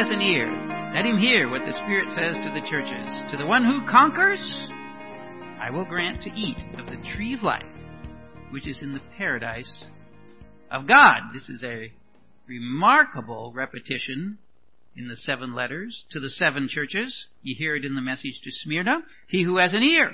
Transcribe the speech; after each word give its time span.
has 0.00 0.08
an 0.08 0.22
ear, 0.22 0.46
let 0.94 1.04
him 1.04 1.18
hear 1.18 1.50
what 1.50 1.60
the 1.66 1.78
Spirit 1.84 2.08
says 2.08 2.34
to 2.42 2.50
the 2.54 2.66
churches. 2.70 3.30
To 3.30 3.36
the 3.36 3.44
one 3.44 3.62
who 3.62 3.86
conquers, 3.86 4.40
I 5.60 5.70
will 5.70 5.84
grant 5.84 6.22
to 6.22 6.30
eat 6.30 6.56
of 6.78 6.86
the 6.86 6.96
tree 7.12 7.34
of 7.34 7.42
life, 7.42 7.66
which 8.50 8.66
is 8.66 8.80
in 8.80 8.92
the 8.92 9.02
paradise 9.18 9.84
of 10.70 10.88
God. 10.88 11.18
This 11.34 11.50
is 11.50 11.62
a 11.62 11.92
remarkable 12.46 13.52
repetition 13.54 14.38
in 14.96 15.06
the 15.08 15.16
seven 15.16 15.54
letters 15.54 16.06
to 16.12 16.18
the 16.18 16.30
seven 16.30 16.66
churches. 16.66 17.26
You 17.42 17.54
hear 17.58 17.76
it 17.76 17.84
in 17.84 17.94
the 17.94 18.00
message 18.00 18.40
to 18.42 18.50
Smyrna. 18.50 19.00
He 19.28 19.42
who 19.44 19.58
has 19.58 19.74
an 19.74 19.82
ear, 19.82 20.12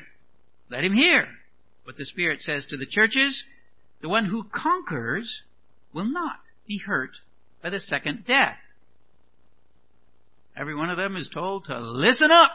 let 0.69 0.83
him 0.83 0.95
hear 0.95 1.29
what 1.85 1.97
the 1.97 2.07
Spirit 2.07 2.41
says 2.41 2.67
to 2.71 2.77
the 2.77 2.87
churches. 2.91 3.41
The 4.03 4.09
one 4.09 4.25
who 4.25 4.49
conquers 4.53 5.43
will 5.95 6.11
not 6.11 6.41
be 6.67 6.79
hurt 6.85 7.13
by 7.63 7.71
the 7.71 7.79
second 7.79 8.25
death. 8.27 8.57
Every 10.57 10.75
one 10.75 10.91
of 10.91 10.97
them 10.97 11.17
is 11.17 11.29
told 11.33 11.67
to 11.67 11.79
listen 11.79 12.31
up, 12.31 12.51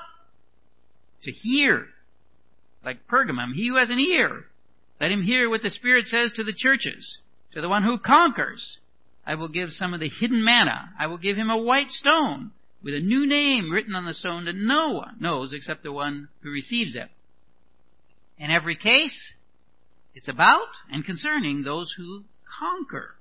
to 1.24 1.32
hear. 1.32 1.88
Like 2.84 3.08
Pergamum, 3.08 3.54
he 3.54 3.68
who 3.68 3.78
has 3.78 3.92
an 3.92 4.00
ear, 4.00 4.46
let 5.00 5.12
him 5.12 5.22
hear 5.22 5.50
what 5.50 5.62
the 5.62 5.70
Spirit 5.70 6.08
says 6.08 6.32
to 6.34 6.44
the 6.44 6.54
churches. 6.56 7.20
To 7.54 7.62
the 7.62 7.70
one 7.70 7.84
who 7.84 8.00
conquers, 8.00 8.80
I 9.26 9.36
will 9.36 9.50
give 9.50 9.70
some 9.72 9.94
of 9.94 10.00
the 10.00 10.10
hidden 10.10 10.44
manna. 10.44 10.90
I 11.00 11.08
will 11.08 11.18
give 11.18 11.36
him 11.36 11.50
a 11.50 11.58
white 11.58 11.90
stone 11.90 12.52
with 12.84 12.96
a 12.96 13.00
new 13.00 13.28
name 13.28 13.70
written 13.72 13.94
on 13.94 14.06
the 14.06 14.14
stone 14.14 14.46
that 14.46 14.56
no 14.56 14.94
one 14.94 15.18
knows 15.20 15.54
except 15.54 15.84
the 15.84 15.92
one 15.92 16.30
who 16.42 16.50
receives 16.50 16.96
it. 16.96 17.10
In 18.40 18.50
every 18.50 18.76
case, 18.76 19.34
it's 20.16 20.28
about 20.28 20.70
and 20.92 21.06
concerning 21.06 21.62
those 21.62 21.94
who 21.96 22.24
conquer. 22.60 23.16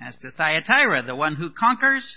As 0.00 0.16
to 0.18 0.30
Thyatira, 0.30 1.02
the 1.02 1.14
one 1.14 1.36
who 1.36 1.50
conquers 1.50 2.16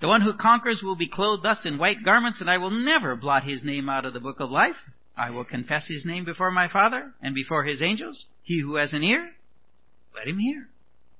The 0.00 0.08
one 0.08 0.20
who 0.20 0.32
conquers 0.32 0.82
will 0.82 0.96
be 0.96 1.08
clothed 1.08 1.42
thus 1.42 1.64
in 1.64 1.78
white 1.78 2.04
garments, 2.04 2.40
and 2.40 2.48
I 2.48 2.58
will 2.58 2.70
never 2.70 3.16
blot 3.16 3.44
his 3.44 3.64
name 3.64 3.88
out 3.88 4.04
of 4.04 4.12
the 4.12 4.20
book 4.20 4.38
of 4.38 4.50
life. 4.50 4.76
I 5.16 5.30
will 5.30 5.44
confess 5.44 5.88
his 5.88 6.04
name 6.04 6.24
before 6.24 6.52
my 6.52 6.68
Father 6.68 7.12
and 7.20 7.34
before 7.34 7.64
his 7.64 7.82
angels. 7.82 8.26
He 8.42 8.60
who 8.60 8.76
has 8.76 8.92
an 8.92 9.02
ear, 9.02 9.32
let 10.14 10.28
him 10.28 10.38
hear 10.38 10.68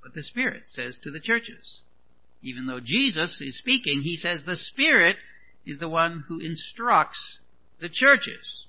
what 0.01 0.15
the 0.15 0.23
Spirit 0.23 0.65
says 0.69 0.98
to 1.03 1.11
the 1.11 1.20
churches. 1.20 1.83
Even 2.41 2.67
though 2.67 2.79
Jesus 2.79 3.41
is 3.41 3.59
speaking, 3.59 4.03
he 4.03 4.15
says 4.15 4.43
the 4.47 4.55
Spirit 4.57 5.17
is 5.67 5.81
the 5.81 5.89
one 5.89 6.25
who 6.29 6.39
instructs 6.39 7.39
the 7.81 7.89
churches. 7.89 8.67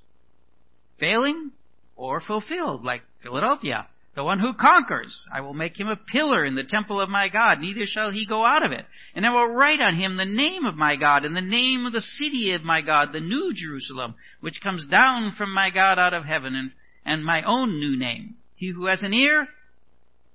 Failing 1.00 1.52
or 1.96 2.20
fulfilled, 2.20 2.84
like 2.84 3.04
Philadelphia. 3.22 3.88
The 4.20 4.25
one 4.25 4.39
who 4.39 4.52
conquers, 4.52 5.25
I 5.34 5.39
will 5.39 5.53
make 5.53 5.80
him 5.80 5.88
a 5.88 5.95
pillar 5.95 6.44
in 6.44 6.56
the 6.56 6.66
temple 6.66 7.00
of 7.00 7.08
my 7.08 7.30
God, 7.30 7.62
neither 7.62 7.86
shall 7.86 8.12
he 8.12 8.26
go 8.26 8.44
out 8.44 8.66
of 8.66 8.73
it. 8.73 8.86
And 9.16 9.26
I 9.26 9.30
will 9.30 9.48
write 9.48 9.80
on 9.80 9.95
him 9.95 10.17
the 10.17 10.26
name 10.26 10.66
of 10.66 10.76
my 10.76 10.98
God, 10.98 11.23
and 11.23 11.33
the 11.33 11.42
name 11.42 11.86
of 11.86 11.94
the 11.94 12.02
city 12.02 12.52
of 12.52 12.61
my 12.61 12.82
God, 12.82 13.14
the 13.14 13.21
new 13.21 13.54
Jerusalem, 13.55 14.16
which 14.42 14.60
comes 14.61 14.86
down 14.88 15.32
from 15.38 15.54
my 15.54 15.70
God 15.70 15.98
out 15.98 16.14
of 16.14 16.26
heaven, 16.26 16.54
and, 16.54 16.71
and 17.05 17.23
my 17.23 17.44
own 17.44 17.80
new 17.80 17.98
name. 17.98 18.36
He 18.55 18.71
who 18.71 18.88
has 18.88 19.02
an 19.04 19.14
ear, 19.14 19.48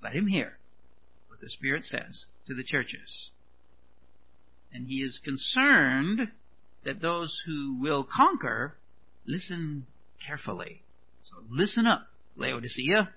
let 0.03 0.15
him 0.15 0.29
hear 0.29 0.57
what 1.29 1.43
the 1.43 1.51
Spirit 1.51 1.85
says 1.85 2.25
to 2.47 2.55
the 2.55 2.65
churches. 2.65 3.29
And 4.73 4.87
he 4.87 5.03
is 5.03 5.21
concerned 5.23 6.29
that 6.87 7.03
those 7.03 7.39
who 7.45 7.77
will 7.83 8.03
conquer 8.03 8.79
listen 9.27 9.85
carefully. 10.27 10.81
So 11.23 11.35
listen 11.51 11.87
up, 11.87 12.07
Laodicea. 12.35 13.11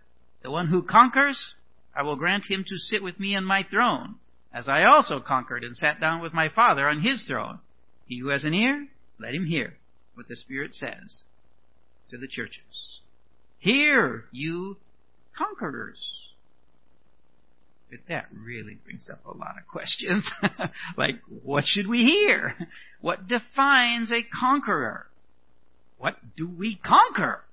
The 0.48 0.52
one 0.52 0.68
who 0.68 0.82
conquers, 0.82 1.56
I 1.94 2.04
will 2.04 2.16
grant 2.16 2.50
him 2.50 2.64
to 2.66 2.78
sit 2.78 3.04
with 3.04 3.20
me 3.20 3.36
on 3.36 3.44
my 3.44 3.64
throne, 3.70 4.16
as 4.54 4.70
I 4.70 4.86
also 4.86 5.20
conquered 5.20 5.66
and 5.66 5.76
sat 5.76 6.00
down 6.00 6.22
with 6.22 6.32
my 6.34 6.48
Father 6.48 6.88
on 6.88 7.02
his 7.02 7.26
throne. 7.28 7.60
He 8.06 8.20
who 8.20 8.30
has 8.30 8.46
an 8.46 8.54
ear, 8.54 8.88
let 9.20 9.36
him 9.36 9.46
hear 9.46 9.74
what 10.14 10.30
the 10.30 10.38
Spirit 10.38 10.74
says 10.74 11.24
to 12.12 12.18
the 12.18 12.30
churches. 12.30 13.02
Hear, 13.60 14.24
you 14.32 14.78
conquerors. 15.38 16.30
But 17.90 18.00
that 18.08 18.28
really 18.32 18.78
brings 18.86 19.10
up 19.10 19.26
a 19.26 19.38
lot 19.38 19.58
of 19.60 19.68
questions. 19.68 20.32
like, 20.98 21.20
what 21.44 21.66
should 21.66 21.88
we 21.88 22.06
hear? 22.06 22.56
What 23.02 23.28
defines 23.28 24.14
a 24.14 24.24
conqueror? 24.24 25.08
What 25.98 26.16
do 26.38 26.48
we 26.48 26.78
conquer? 26.78 27.44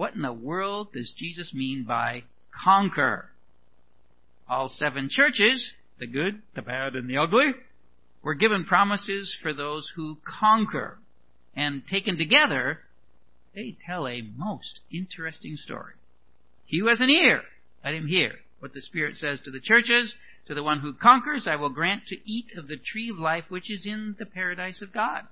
What 0.00 0.14
in 0.14 0.22
the 0.22 0.32
world 0.32 0.94
does 0.94 1.12
Jesus 1.14 1.52
mean 1.52 1.84
by 1.86 2.22
conquer? 2.64 3.28
All 4.48 4.70
seven 4.70 5.10
churches, 5.10 5.72
the 5.98 6.06
good, 6.06 6.40
the 6.54 6.62
bad, 6.62 6.96
and 6.96 7.06
the 7.06 7.18
ugly, 7.18 7.52
were 8.22 8.32
given 8.32 8.64
promises 8.64 9.36
for 9.42 9.52
those 9.52 9.92
who 9.96 10.16
conquer. 10.24 10.96
And 11.54 11.86
taken 11.86 12.16
together, 12.16 12.78
they 13.54 13.76
tell 13.84 14.08
a 14.08 14.22
most 14.22 14.80
interesting 14.90 15.56
story. 15.56 15.92
He 16.64 16.78
who 16.78 16.88
has 16.88 17.02
an 17.02 17.10
ear, 17.10 17.42
let 17.84 17.92
him 17.92 18.06
hear 18.06 18.36
what 18.58 18.72
the 18.72 18.80
Spirit 18.80 19.16
says 19.16 19.42
to 19.42 19.50
the 19.50 19.60
churches. 19.60 20.14
To 20.46 20.54
the 20.54 20.62
one 20.62 20.80
who 20.80 20.94
conquers, 20.94 21.46
I 21.46 21.56
will 21.56 21.68
grant 21.68 22.06
to 22.06 22.16
eat 22.24 22.52
of 22.56 22.68
the 22.68 22.78
tree 22.78 23.10
of 23.10 23.18
life 23.18 23.44
which 23.50 23.70
is 23.70 23.84
in 23.84 24.16
the 24.18 24.24
paradise 24.24 24.80
of 24.80 24.94
God. 24.94 25.26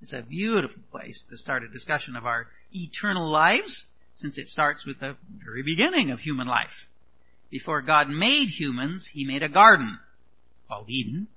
It's 0.00 0.12
a 0.12 0.22
beautiful 0.22 0.82
place 0.90 1.22
to 1.30 1.36
start 1.36 1.64
a 1.64 1.68
discussion 1.68 2.14
of 2.14 2.24
our 2.24 2.46
eternal 2.72 3.30
lives, 3.30 3.86
since 4.14 4.38
it 4.38 4.46
starts 4.46 4.86
with 4.86 5.00
the 5.00 5.16
very 5.44 5.62
beginning 5.62 6.10
of 6.10 6.20
human 6.20 6.46
life. 6.46 6.86
Before 7.50 7.82
God 7.82 8.08
made 8.08 8.48
humans, 8.48 9.08
He 9.12 9.24
made 9.24 9.42
a 9.42 9.48
garden 9.48 9.98
called 10.68 10.88
Eden 10.88 11.28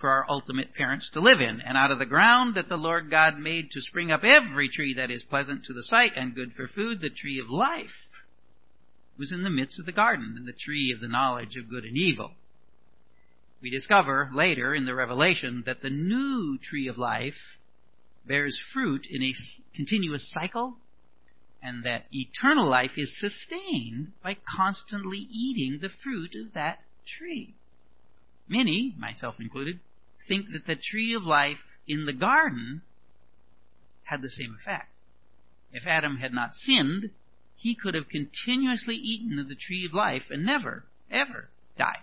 for 0.00 0.10
our 0.10 0.26
ultimate 0.28 0.74
parents 0.74 1.10
to 1.12 1.20
live 1.20 1.40
in. 1.40 1.60
And 1.60 1.76
out 1.76 1.90
of 1.90 1.98
the 1.98 2.06
ground 2.06 2.54
that 2.54 2.68
the 2.68 2.76
Lord 2.76 3.10
God 3.10 3.38
made 3.38 3.70
to 3.70 3.80
spring 3.80 4.10
up 4.10 4.24
every 4.24 4.68
tree 4.68 4.94
that 4.94 5.10
is 5.10 5.22
pleasant 5.22 5.64
to 5.64 5.72
the 5.72 5.82
sight 5.82 6.12
and 6.16 6.34
good 6.34 6.52
for 6.54 6.68
food, 6.68 7.00
the 7.00 7.10
tree 7.10 7.38
of 7.38 7.50
life 7.50 8.08
was 9.18 9.32
in 9.32 9.42
the 9.42 9.50
midst 9.50 9.78
of 9.78 9.86
the 9.86 9.92
garden, 9.92 10.34
and 10.36 10.48
the 10.48 10.52
tree 10.52 10.92
of 10.92 11.00
the 11.00 11.08
knowledge 11.08 11.56
of 11.56 11.68
good 11.68 11.84
and 11.84 11.96
evil. 11.96 12.32
We 13.60 13.70
discover 13.70 14.30
later 14.34 14.74
in 14.74 14.86
the 14.86 14.94
Revelation 14.94 15.62
that 15.66 15.82
the 15.82 15.90
new 15.90 16.58
tree 16.58 16.88
of 16.88 16.98
life 16.98 17.34
bears 18.26 18.58
fruit 18.72 19.06
in 19.10 19.22
a 19.22 19.32
continuous 19.74 20.30
cycle, 20.30 20.76
and 21.62 21.84
that 21.84 22.06
eternal 22.12 22.68
life 22.68 22.92
is 22.96 23.18
sustained 23.18 24.12
by 24.22 24.36
constantly 24.56 25.18
eating 25.30 25.78
the 25.80 25.90
fruit 26.02 26.34
of 26.34 26.54
that 26.54 26.80
tree. 27.06 27.54
Many, 28.48 28.94
myself 28.98 29.36
included, 29.38 29.80
think 30.28 30.46
that 30.52 30.66
the 30.66 30.76
tree 30.76 31.14
of 31.14 31.22
life 31.22 31.58
in 31.86 32.04
the 32.06 32.12
garden 32.12 32.82
had 34.04 34.22
the 34.22 34.30
same 34.30 34.56
effect. 34.60 34.90
If 35.72 35.86
Adam 35.86 36.18
had 36.18 36.32
not 36.32 36.54
sinned, 36.54 37.10
he 37.56 37.74
could 37.74 37.94
have 37.94 38.08
continuously 38.08 38.96
eaten 38.96 39.38
of 39.38 39.48
the 39.48 39.54
tree 39.54 39.86
of 39.86 39.94
life 39.94 40.24
and 40.30 40.44
never, 40.44 40.84
ever 41.10 41.50
died. 41.78 42.02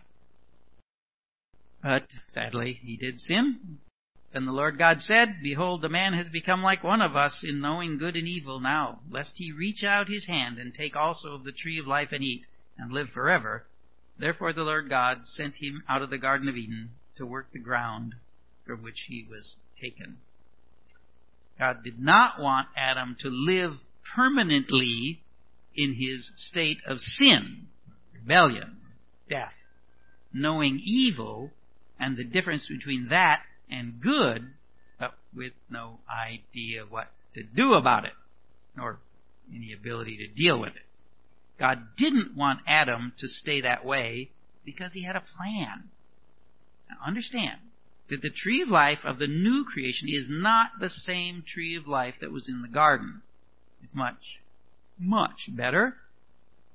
But 1.83 2.07
sadly, 2.27 2.79
he 2.81 2.97
did 2.97 3.19
sin. 3.19 3.79
Then 4.33 4.45
the 4.45 4.51
Lord 4.51 4.77
God 4.77 5.01
said, 5.01 5.41
Behold, 5.41 5.81
the 5.81 5.89
man 5.89 6.13
has 6.13 6.29
become 6.29 6.61
like 6.61 6.83
one 6.83 7.01
of 7.01 7.15
us 7.15 7.43
in 7.43 7.61
knowing 7.61 7.97
good 7.97 8.15
and 8.15 8.27
evil 8.27 8.59
now, 8.59 8.99
lest 9.09 9.37
he 9.37 9.51
reach 9.51 9.83
out 9.83 10.07
his 10.07 10.27
hand 10.27 10.59
and 10.59 10.73
take 10.73 10.95
also 10.95 11.33
of 11.33 11.43
the 11.43 11.51
tree 11.51 11.79
of 11.79 11.87
life 11.87 12.09
and 12.11 12.23
eat, 12.23 12.45
and 12.77 12.91
live 12.91 13.09
forever. 13.09 13.65
Therefore 14.19 14.53
the 14.53 14.61
Lord 14.61 14.89
God 14.89 15.25
sent 15.25 15.55
him 15.55 15.83
out 15.89 16.03
of 16.03 16.11
the 16.11 16.19
Garden 16.19 16.47
of 16.47 16.55
Eden 16.55 16.91
to 17.15 17.25
work 17.25 17.51
the 17.51 17.59
ground 17.59 18.15
from 18.65 18.83
which 18.83 19.05
he 19.07 19.25
was 19.27 19.55
taken. 19.81 20.17
God 21.57 21.83
did 21.83 21.99
not 21.99 22.39
want 22.39 22.67
Adam 22.77 23.17
to 23.21 23.29
live 23.29 23.73
permanently 24.15 25.21
in 25.75 25.95
his 25.95 26.29
state 26.35 26.79
of 26.85 26.99
sin, 26.99 27.67
rebellion, 28.13 28.77
death, 29.27 29.53
knowing 30.31 30.79
evil 30.83 31.51
and 31.99 32.15
the 32.15 32.23
difference 32.23 32.67
between 32.67 33.07
that 33.09 33.41
and 33.69 34.01
good, 34.01 34.51
but 34.99 35.11
with 35.35 35.53
no 35.69 35.99
idea 36.09 36.83
what 36.87 37.11
to 37.35 37.43
do 37.43 37.73
about 37.73 38.05
it, 38.05 38.13
nor 38.75 38.99
any 39.53 39.73
ability 39.73 40.17
to 40.17 40.27
deal 40.27 40.59
with 40.59 40.75
it. 40.75 40.85
God 41.59 41.79
didn't 41.97 42.35
want 42.35 42.59
Adam 42.67 43.13
to 43.19 43.27
stay 43.27 43.61
that 43.61 43.85
way 43.85 44.31
because 44.65 44.93
he 44.93 45.03
had 45.03 45.15
a 45.15 45.23
plan. 45.37 45.89
Now 46.89 46.95
understand, 47.05 47.59
that 48.09 48.21
the 48.21 48.29
tree 48.29 48.61
of 48.61 48.69
life 48.69 48.99
of 49.03 49.19
the 49.19 49.27
new 49.27 49.65
creation 49.71 50.07
is 50.09 50.25
not 50.27 50.71
the 50.79 50.89
same 50.89 51.43
tree 51.45 51.75
of 51.75 51.87
life 51.87 52.15
that 52.21 52.31
was 52.31 52.47
in 52.49 52.61
the 52.61 52.67
garden. 52.67 53.21
It's 53.83 53.93
much, 53.95 54.39
much 54.97 55.49
better. 55.49 55.95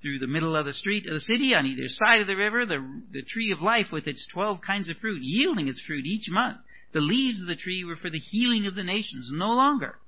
Through 0.01 0.19
the 0.19 0.27
middle 0.27 0.55
of 0.55 0.67
the 0.67 0.75
street 0.75 1.07
of 1.07 1.15
the 1.15 1.21
city, 1.21 1.55
on 1.55 1.65
either 1.65 1.89
side 1.89 2.21
of 2.21 2.27
the 2.27 2.37
river, 2.37 2.67
the, 2.67 3.03
the 3.11 3.23
tree 3.23 3.51
of 3.51 3.63
life 3.63 3.87
with 3.91 4.07
its 4.07 4.27
twelve 4.33 4.61
kinds 4.61 4.91
of 4.91 4.99
fruit, 4.99 5.23
yielding 5.23 5.67
its 5.67 5.81
fruit 5.81 6.05
each 6.05 6.29
month. 6.29 6.59
The 6.95 7.01
leaves 7.01 7.43
of 7.43 7.49
the 7.49 7.57
tree 7.57 7.85
were 7.85 7.97
for 7.97 8.09
the 8.09 8.19
healing 8.19 8.67
of 8.67 8.75
the 8.75 8.85
nations. 8.85 9.29
No 9.31 9.49
longer 9.49 9.99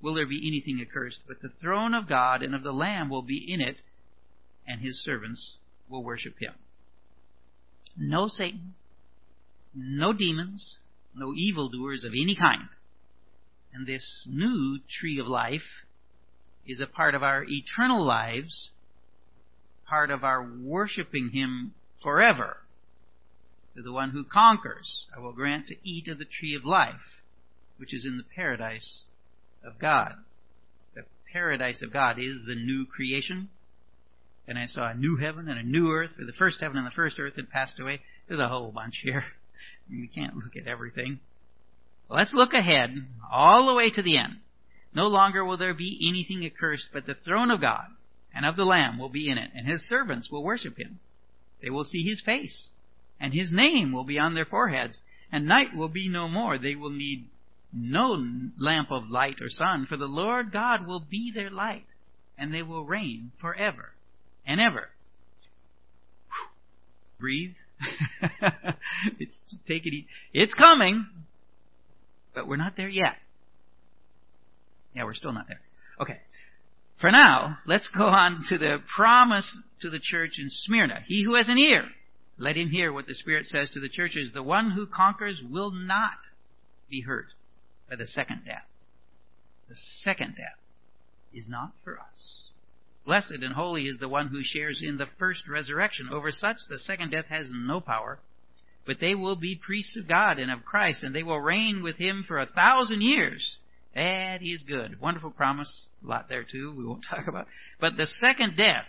will 0.00 0.14
there 0.14 0.26
be 0.26 0.46
anything 0.46 0.80
accursed, 0.80 1.20
but 1.26 1.40
the 1.42 1.52
throne 1.60 1.94
of 1.94 2.08
God 2.08 2.42
and 2.42 2.54
of 2.54 2.62
the 2.62 2.72
Lamb 2.72 3.08
will 3.08 3.22
be 3.22 3.44
in 3.52 3.60
it, 3.60 3.78
and 4.68 4.80
his 4.80 5.02
servants 5.02 5.56
will 5.88 6.04
worship 6.04 6.34
him. 6.38 6.52
No 7.96 8.28
Satan, 8.28 8.74
no 9.74 10.12
demons, 10.12 10.76
no 11.14 11.32
evildoers 11.34 12.04
of 12.04 12.12
any 12.12 12.36
kind. 12.36 12.68
And 13.72 13.86
this 13.86 14.22
new 14.26 14.78
tree 15.00 15.18
of 15.18 15.26
life 15.26 15.84
is 16.66 16.80
a 16.80 16.86
part 16.86 17.14
of 17.14 17.22
our 17.22 17.44
eternal 17.44 18.04
lives, 18.04 18.70
part 19.88 20.10
of 20.10 20.24
our 20.24 20.42
worshiping 20.42 21.30
Him 21.32 21.72
forever. 22.02 22.58
To 23.76 23.82
the 23.82 23.92
one 23.92 24.10
who 24.10 24.24
conquers, 24.24 25.06
I 25.14 25.20
will 25.20 25.34
grant 25.34 25.66
to 25.66 25.76
eat 25.86 26.08
of 26.08 26.18
the 26.18 26.24
tree 26.24 26.54
of 26.54 26.64
life, 26.64 27.20
which 27.76 27.92
is 27.92 28.06
in 28.06 28.16
the 28.16 28.24
paradise 28.24 29.02
of 29.62 29.78
God. 29.78 30.14
The 30.94 31.04
paradise 31.30 31.82
of 31.82 31.92
God 31.92 32.18
is 32.18 32.46
the 32.46 32.54
new 32.54 32.86
creation. 32.86 33.50
And 34.48 34.58
I 34.58 34.64
saw 34.64 34.90
a 34.90 34.94
new 34.94 35.16
heaven 35.16 35.46
and 35.46 35.58
a 35.58 35.62
new 35.62 35.92
earth, 35.92 36.12
for 36.16 36.24
the 36.24 36.32
first 36.32 36.60
heaven 36.62 36.78
and 36.78 36.86
the 36.86 36.90
first 36.90 37.20
earth 37.20 37.36
had 37.36 37.50
passed 37.50 37.78
away. 37.78 38.00
There's 38.26 38.40
a 38.40 38.48
whole 38.48 38.72
bunch 38.72 39.00
here. 39.02 39.24
We 39.88 40.08
can't 40.08 40.34
look 40.34 40.56
at 40.56 40.66
everything. 40.66 41.20
Let's 42.08 42.34
look 42.34 42.54
ahead 42.54 43.06
all 43.30 43.66
the 43.66 43.74
way 43.74 43.88
to 43.90 44.02
the 44.02 44.18
end. 44.18 44.38
No 44.92 45.06
longer 45.06 45.44
will 45.44 45.58
there 45.58 45.74
be 45.74 46.08
anything 46.08 46.44
accursed, 46.44 46.88
but 46.92 47.06
the 47.06 47.14
throne 47.14 47.52
of 47.52 47.60
God 47.60 47.86
and 48.34 48.44
of 48.44 48.56
the 48.56 48.64
Lamb 48.64 48.98
will 48.98 49.10
be 49.10 49.30
in 49.30 49.38
it, 49.38 49.52
and 49.54 49.64
his 49.64 49.86
servants 49.88 50.28
will 50.28 50.42
worship 50.42 50.76
him. 50.76 50.98
They 51.62 51.70
will 51.70 51.84
see 51.84 52.02
his 52.02 52.20
face, 52.20 52.70
and 53.20 53.32
his 53.32 53.50
name 53.52 53.92
will 53.92 54.04
be 54.04 54.18
on 54.18 54.34
their 54.34 54.44
foreheads, 54.44 55.02
and 55.32 55.46
night 55.46 55.74
will 55.74 55.88
be 55.88 56.08
no 56.08 56.28
more. 56.28 56.58
They 56.58 56.74
will 56.74 56.90
need 56.90 57.28
no 57.72 58.22
lamp 58.58 58.90
of 58.90 59.10
light 59.10 59.36
or 59.40 59.50
sun, 59.50 59.86
for 59.88 59.96
the 59.96 60.06
Lord 60.06 60.52
God 60.52 60.86
will 60.86 61.00
be 61.00 61.32
their 61.34 61.50
light, 61.50 61.86
and 62.38 62.52
they 62.52 62.62
will 62.62 62.84
reign 62.84 63.32
forever 63.40 63.92
and 64.46 64.60
ever. 64.60 64.88
Breathe. 67.18 67.54
it's 69.18 69.38
take 69.66 69.86
it 69.86 69.92
easy. 69.92 70.06
It's 70.32 70.54
coming, 70.54 71.06
but 72.34 72.46
we're 72.46 72.56
not 72.56 72.76
there 72.76 72.88
yet. 72.88 73.16
Yeah, 74.94 75.04
we're 75.04 75.14
still 75.14 75.32
not 75.32 75.46
there. 75.48 75.60
Okay. 76.00 76.18
For 77.00 77.10
now, 77.10 77.58
let's 77.66 77.88
go 77.96 78.04
on 78.04 78.44
to 78.48 78.56
the 78.56 78.78
promise 78.94 79.46
to 79.82 79.90
the 79.90 80.00
church 80.00 80.38
in 80.38 80.48
Smyrna. 80.50 81.00
He 81.06 81.22
who 81.22 81.36
has 81.36 81.48
an 81.48 81.58
ear, 81.58 81.84
let 82.38 82.56
him 82.56 82.68
hear 82.68 82.92
what 82.92 83.06
the 83.06 83.14
Spirit 83.14 83.46
says 83.46 83.70
to 83.70 83.80
the 83.80 83.88
churches. 83.88 84.30
The 84.32 84.42
one 84.42 84.70
who 84.70 84.86
conquers 84.86 85.42
will 85.48 85.70
not 85.70 86.18
be 86.90 87.00
hurt 87.00 87.28
by 87.88 87.96
the 87.96 88.06
second 88.06 88.42
death. 88.44 88.66
The 89.68 89.76
second 90.04 90.36
death 90.36 90.58
is 91.32 91.46
not 91.48 91.72
for 91.82 91.98
us. 91.98 92.50
Blessed 93.04 93.38
and 93.42 93.54
holy 93.54 93.86
is 93.86 93.98
the 93.98 94.08
one 94.08 94.28
who 94.28 94.40
shares 94.42 94.82
in 94.82 94.96
the 94.96 95.06
first 95.18 95.48
resurrection. 95.48 96.08
Over 96.12 96.30
such 96.30 96.56
the 96.68 96.78
second 96.78 97.10
death 97.10 97.26
has 97.28 97.50
no 97.52 97.80
power. 97.80 98.18
But 98.84 98.98
they 99.00 99.14
will 99.14 99.36
be 99.36 99.56
priests 99.56 99.96
of 99.96 100.08
God 100.08 100.38
and 100.38 100.50
of 100.50 100.64
Christ, 100.64 101.02
and 101.02 101.14
they 101.14 101.22
will 101.22 101.40
reign 101.40 101.82
with 101.82 101.96
him 101.96 102.24
for 102.26 102.38
a 102.38 102.46
thousand 102.46 103.02
years. 103.02 103.58
That 103.94 104.42
is 104.42 104.62
good. 104.62 105.00
Wonderful 105.00 105.30
promise. 105.30 105.86
A 106.04 106.06
lot 106.06 106.28
there 106.28 106.44
too. 106.44 106.74
We 106.76 106.84
won't 106.84 107.04
talk 107.10 107.26
about. 107.26 107.46
But 107.80 107.96
the 107.96 108.06
second 108.06 108.56
death. 108.56 108.84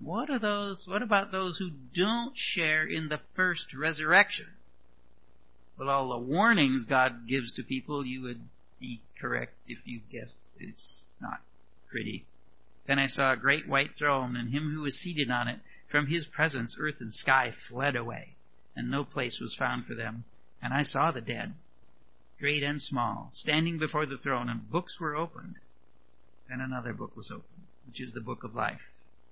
What 0.00 0.30
are 0.30 0.38
those? 0.38 0.84
What 0.86 1.02
about 1.02 1.32
those 1.32 1.58
who 1.58 1.70
don't 1.94 2.32
share 2.36 2.84
in 2.84 3.08
the 3.08 3.20
first 3.34 3.74
resurrection? 3.74 4.46
With 5.78 5.88
all 5.88 6.10
the 6.10 6.18
warnings 6.18 6.84
God 6.84 7.28
gives 7.28 7.54
to 7.54 7.62
people, 7.62 8.04
you 8.04 8.22
would 8.22 8.40
be 8.80 9.00
correct 9.20 9.54
if 9.66 9.78
you 9.84 10.00
guessed 10.10 10.38
it's 10.58 11.12
not 11.20 11.40
pretty. 11.90 12.26
Then 12.86 12.98
I 12.98 13.06
saw 13.06 13.32
a 13.32 13.36
great 13.36 13.68
white 13.68 13.96
throne, 13.96 14.36
and 14.36 14.50
him 14.50 14.72
who 14.74 14.82
was 14.82 14.94
seated 14.94 15.30
on 15.30 15.48
it. 15.48 15.60
From 15.90 16.06
his 16.06 16.26
presence 16.26 16.76
earth 16.80 16.96
and 17.00 17.12
sky 17.12 17.52
fled 17.68 17.96
away, 17.96 18.36
and 18.74 18.90
no 18.90 19.04
place 19.04 19.38
was 19.40 19.54
found 19.58 19.84
for 19.86 19.94
them. 19.94 20.24
And 20.62 20.72
I 20.72 20.82
saw 20.84 21.10
the 21.12 21.20
dead, 21.20 21.54
great 22.40 22.62
and 22.62 22.80
small, 22.80 23.30
standing 23.34 23.78
before 23.78 24.06
the 24.06 24.16
throne, 24.16 24.48
and 24.48 24.70
books 24.70 24.98
were 24.98 25.14
opened. 25.14 25.56
Then 26.48 26.60
another 26.60 26.94
book 26.94 27.14
was 27.14 27.30
opened, 27.30 27.66
which 27.86 28.00
is 28.00 28.14
the 28.14 28.20
book 28.20 28.42
of 28.42 28.54
life. 28.54 28.80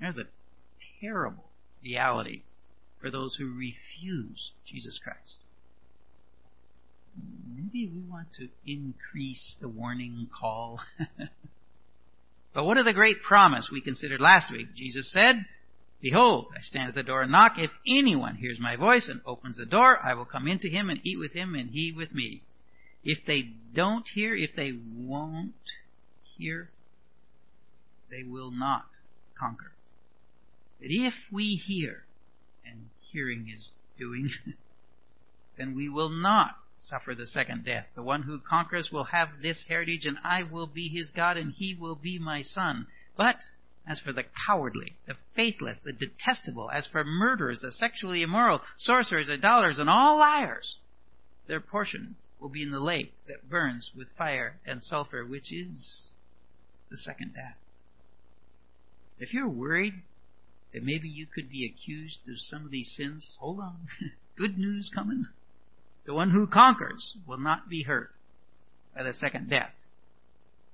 There's 0.00 0.18
a 0.18 0.28
terrible 1.00 1.44
reality 1.82 2.42
for 3.00 3.10
those 3.10 3.36
who 3.36 3.46
refuse 3.46 4.52
Jesus 4.66 4.98
Christ 5.02 5.44
maybe 7.72 7.90
we 7.92 8.02
want 8.10 8.28
to 8.34 8.48
increase 8.66 9.56
the 9.60 9.68
warning 9.68 10.28
call. 10.38 10.80
but 12.54 12.64
what 12.64 12.78
of 12.78 12.84
the 12.84 12.92
great 12.92 13.22
promise 13.22 13.68
we 13.72 13.80
considered 13.80 14.20
last 14.20 14.50
week? 14.50 14.74
Jesus 14.74 15.10
said, 15.12 15.44
Behold, 16.00 16.46
I 16.56 16.62
stand 16.62 16.88
at 16.88 16.94
the 16.94 17.02
door 17.02 17.22
and 17.22 17.32
knock. 17.32 17.52
If 17.58 17.70
anyone 17.86 18.36
hears 18.36 18.58
my 18.58 18.76
voice 18.76 19.06
and 19.08 19.20
opens 19.26 19.58
the 19.58 19.66
door, 19.66 19.98
I 20.02 20.14
will 20.14 20.24
come 20.24 20.48
into 20.48 20.68
him 20.68 20.88
and 20.88 21.00
eat 21.04 21.18
with 21.18 21.32
him 21.32 21.54
and 21.54 21.70
he 21.70 21.92
with 21.92 22.14
me. 22.14 22.42
If 23.04 23.18
they 23.26 23.50
don't 23.74 24.06
hear, 24.14 24.34
if 24.34 24.50
they 24.56 24.72
won't 24.96 25.54
hear, 26.38 26.70
they 28.10 28.22
will 28.22 28.50
not 28.50 28.86
conquer. 29.38 29.72
But 30.80 30.90
if 30.90 31.14
we 31.30 31.56
hear, 31.56 32.04
and 32.64 32.88
hearing 33.12 33.52
is 33.54 33.74
doing, 33.98 34.30
then 35.58 35.76
we 35.76 35.88
will 35.88 36.08
not 36.08 36.56
suffer 36.78 37.14
the 37.14 37.26
second 37.26 37.66
death. 37.66 37.86
The 37.94 38.02
one 38.02 38.22
who 38.22 38.40
conquers 38.40 38.90
will 38.90 39.04
have 39.04 39.42
this 39.42 39.64
heritage, 39.68 40.06
and 40.06 40.16
I 40.24 40.42
will 40.42 40.66
be 40.66 40.88
his 40.88 41.10
God, 41.10 41.36
and 41.36 41.52
he 41.52 41.74
will 41.74 41.96
be 41.96 42.18
my 42.18 42.42
son. 42.42 42.86
But 43.16 43.36
as 43.86 44.00
for 44.00 44.12
the 44.12 44.24
cowardly, 44.46 44.96
the 45.06 45.16
faithless, 45.34 45.78
the 45.84 45.92
detestable, 45.92 46.70
as 46.70 46.86
for 46.86 47.04
murderers, 47.04 47.60
the 47.60 47.72
sexually 47.72 48.22
immoral, 48.22 48.60
sorcerers, 48.78 49.28
idolaters, 49.30 49.78
and 49.78 49.90
all 49.90 50.18
liars, 50.18 50.78
their 51.46 51.60
portion 51.60 52.16
will 52.38 52.48
be 52.48 52.62
in 52.62 52.70
the 52.70 52.80
lake 52.80 53.12
that 53.26 53.50
burns 53.50 53.90
with 53.94 54.08
fire 54.16 54.58
and 54.64 54.82
sulfur, 54.82 55.24
which 55.26 55.52
is 55.52 56.08
the 56.90 56.96
second 56.96 57.34
death. 57.34 57.56
If 59.18 59.34
you're 59.34 59.48
worried 59.48 60.02
that 60.72 60.82
maybe 60.82 61.08
you 61.08 61.26
could 61.26 61.50
be 61.50 61.66
accused 61.66 62.20
of 62.28 62.38
some 62.38 62.64
of 62.64 62.70
these 62.70 62.92
sins, 62.96 63.36
hold 63.40 63.60
on. 63.60 63.88
Good 64.36 64.58
news 64.58 64.90
coming. 64.94 65.26
The 66.06 66.14
one 66.14 66.30
who 66.30 66.46
conquers 66.46 67.16
will 67.26 67.38
not 67.38 67.68
be 67.68 67.82
hurt 67.82 68.10
by 68.94 69.02
the 69.02 69.12
second 69.12 69.50
death. 69.50 69.72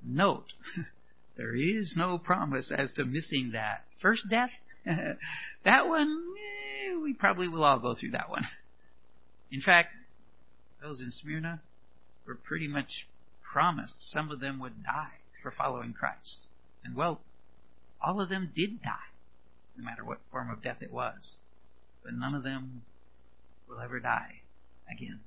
Note, 0.05 0.53
there 1.37 1.55
is 1.55 1.95
no 1.97 2.19
promise 2.19 2.71
as 2.77 2.93
to 2.93 3.05
missing 3.05 3.51
that. 3.55 3.85
First 4.01 4.29
death, 4.31 4.51
that 4.85 5.89
one, 5.89 6.23
eh, 6.39 6.97
we 7.03 7.13
probably 7.13 7.49
will 7.49 7.65
all 7.65 7.79
go 7.79 7.95
through 7.95 8.13
that 8.13 8.31
one. 8.31 8.47
In 9.51 9.61
fact, 9.61 9.91
those 10.83 11.01
in 11.01 11.11
Smyrna 11.11 11.61
were 12.27 12.35
pretty 12.35 12.69
much 12.69 13.07
promised 13.43 13.95
some 13.99 14.31
of 14.31 14.41
them 14.41 14.59
would 14.61 14.85
die 14.85 15.19
for 15.43 15.51
following 15.51 15.93
Christ. 15.93 16.41
And 16.85 16.95
well, 16.95 17.21
all 18.05 18.21
of 18.21 18.29
them 18.29 18.53
did 18.55 18.83
die, 18.83 19.11
no 19.77 19.85
matter 19.85 20.05
what 20.05 20.19
form 20.31 20.51
of 20.51 20.63
death 20.63 20.79
it 20.81 20.93
was. 20.93 21.37
But 22.03 22.15
none 22.15 22.35
of 22.35 22.43
them 22.43 22.83
will 23.69 23.81
ever 23.81 24.01
die 24.01 24.43
again. 24.91 25.21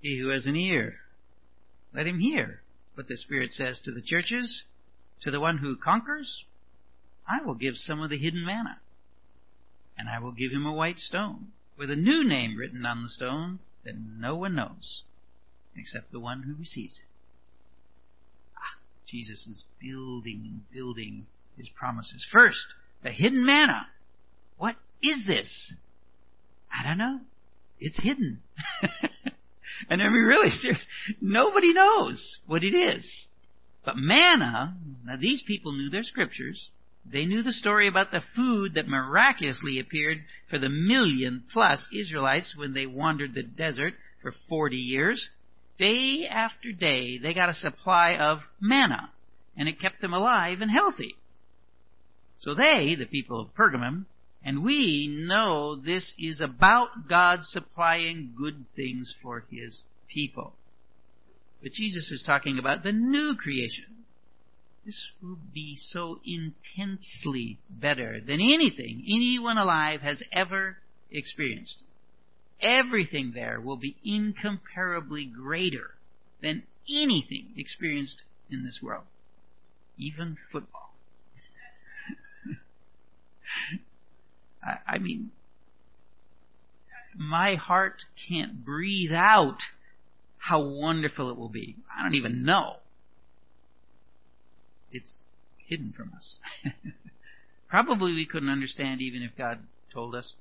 He 0.00 0.18
who 0.18 0.28
has 0.28 0.46
an 0.46 0.56
ear, 0.56 0.96
let 1.94 2.06
him 2.06 2.20
hear 2.20 2.62
what 2.94 3.08
the 3.08 3.16
Spirit 3.16 3.52
says 3.52 3.80
to 3.84 3.92
the 3.92 4.02
churches. 4.02 4.64
To 5.22 5.30
the 5.30 5.40
one 5.40 5.58
who 5.58 5.76
conquers, 5.76 6.44
I 7.26 7.42
will 7.44 7.54
give 7.54 7.76
some 7.76 8.02
of 8.02 8.10
the 8.10 8.18
hidden 8.18 8.44
manna, 8.44 8.80
and 9.96 10.08
I 10.08 10.18
will 10.18 10.32
give 10.32 10.52
him 10.52 10.66
a 10.66 10.72
white 10.72 10.98
stone, 10.98 11.52
with 11.78 11.90
a 11.90 11.96
new 11.96 12.22
name 12.22 12.56
written 12.58 12.84
on 12.84 13.02
the 13.02 13.08
stone 13.08 13.60
that 13.84 13.94
no 13.96 14.36
one 14.36 14.54
knows 14.54 15.02
except 15.76 16.12
the 16.12 16.20
one 16.20 16.42
who 16.42 16.54
receives 16.54 16.98
it. 16.98 17.06
Ah, 18.56 18.78
Jesus 19.06 19.46
is 19.46 19.64
building 19.80 20.42
and 20.44 20.70
building 20.70 21.26
his 21.56 21.68
promises. 21.68 22.26
First, 22.30 22.64
the 23.02 23.10
hidden 23.10 23.44
manna. 23.44 23.86
What 24.58 24.76
is 25.02 25.24
this? 25.26 25.72
I 26.72 26.86
don't 26.86 26.98
know. 26.98 27.20
It's 27.78 27.96
hidden. 28.02 28.40
and 29.90 30.02
I 30.02 30.08
mean, 30.08 30.22
really 30.22 30.50
serious. 30.50 30.84
Nobody 31.20 31.72
knows 31.72 32.38
what 32.46 32.64
it 32.64 32.74
is. 32.74 33.04
But 33.84 33.96
manna, 33.96 34.76
now 35.04 35.16
these 35.20 35.42
people 35.46 35.72
knew 35.72 35.90
their 35.90 36.02
scriptures. 36.02 36.70
They 37.10 37.26
knew 37.26 37.42
the 37.42 37.52
story 37.52 37.86
about 37.86 38.10
the 38.10 38.22
food 38.34 38.74
that 38.74 38.88
miraculously 38.88 39.78
appeared 39.78 40.24
for 40.48 40.58
the 40.58 40.70
million 40.70 41.44
plus 41.52 41.86
Israelites 41.92 42.54
when 42.56 42.72
they 42.72 42.86
wandered 42.86 43.34
the 43.34 43.42
desert 43.42 43.94
for 44.22 44.34
40 44.48 44.76
years. 44.76 45.28
Day 45.78 46.26
after 46.30 46.72
day, 46.72 47.18
they 47.18 47.34
got 47.34 47.50
a 47.50 47.54
supply 47.54 48.16
of 48.16 48.38
manna, 48.60 49.10
and 49.56 49.68
it 49.68 49.80
kept 49.80 50.00
them 50.00 50.14
alive 50.14 50.62
and 50.62 50.70
healthy. 50.70 51.16
So 52.38 52.54
they, 52.54 52.94
the 52.98 53.06
people 53.06 53.40
of 53.40 53.54
Pergamum, 53.54 54.06
and 54.44 54.62
we 54.62 55.06
know 55.08 55.74
this 55.76 56.12
is 56.18 56.40
about 56.40 57.08
God 57.08 57.40
supplying 57.44 58.34
good 58.36 58.66
things 58.76 59.14
for 59.22 59.44
His 59.50 59.82
people. 60.08 60.52
But 61.62 61.72
Jesus 61.72 62.10
is 62.10 62.22
talking 62.26 62.58
about 62.58 62.82
the 62.82 62.92
new 62.92 63.34
creation. 63.36 64.04
This 64.84 65.00
will 65.22 65.38
be 65.54 65.78
so 65.78 66.20
intensely 66.26 67.58
better 67.70 68.20
than 68.20 68.38
anything 68.40 69.02
anyone 69.08 69.56
alive 69.56 70.02
has 70.02 70.22
ever 70.30 70.76
experienced. 71.10 71.82
Everything 72.60 73.32
there 73.34 73.60
will 73.60 73.78
be 73.78 73.96
incomparably 74.04 75.24
greater 75.24 75.94
than 76.42 76.64
anything 76.88 77.46
experienced 77.56 78.22
in 78.50 78.62
this 78.62 78.80
world. 78.82 79.04
Even 79.96 80.36
football. 80.52 80.83
I, 84.86 84.98
mean, 84.98 85.30
my 87.16 87.54
heart 87.56 88.04
can't 88.28 88.64
breathe 88.64 89.12
out 89.12 89.58
how 90.38 90.62
wonderful 90.62 91.30
it 91.30 91.36
will 91.36 91.48
be. 91.48 91.76
I 91.94 92.02
don't 92.02 92.14
even 92.14 92.44
know. 92.44 92.76
It's 94.90 95.20
hidden 95.66 95.92
from 95.96 96.12
us. 96.16 96.38
Probably 97.68 98.12
we 98.12 98.26
couldn't 98.26 98.48
understand 98.48 99.00
even 99.00 99.22
if 99.22 99.36
God 99.36 99.60
told 99.92 100.14
us. 100.14 100.34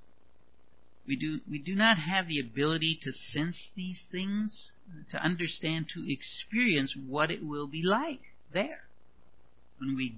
We 1.08 1.16
do, 1.16 1.40
we 1.50 1.58
do 1.58 1.76
not 1.76 1.98
have 1.98 2.28
the 2.28 2.40
ability 2.40 3.00
to 3.04 3.12
sense 3.12 3.72
these 3.76 4.04
things, 4.12 4.72
to 5.12 5.18
understand, 5.18 5.88
to 5.94 6.12
experience 6.12 6.96
what 6.96 7.30
it 7.30 7.46
will 7.46 7.68
be 7.68 7.82
like 7.84 8.22
there. 8.54 8.84
When 9.80 9.98
we, 9.98 10.16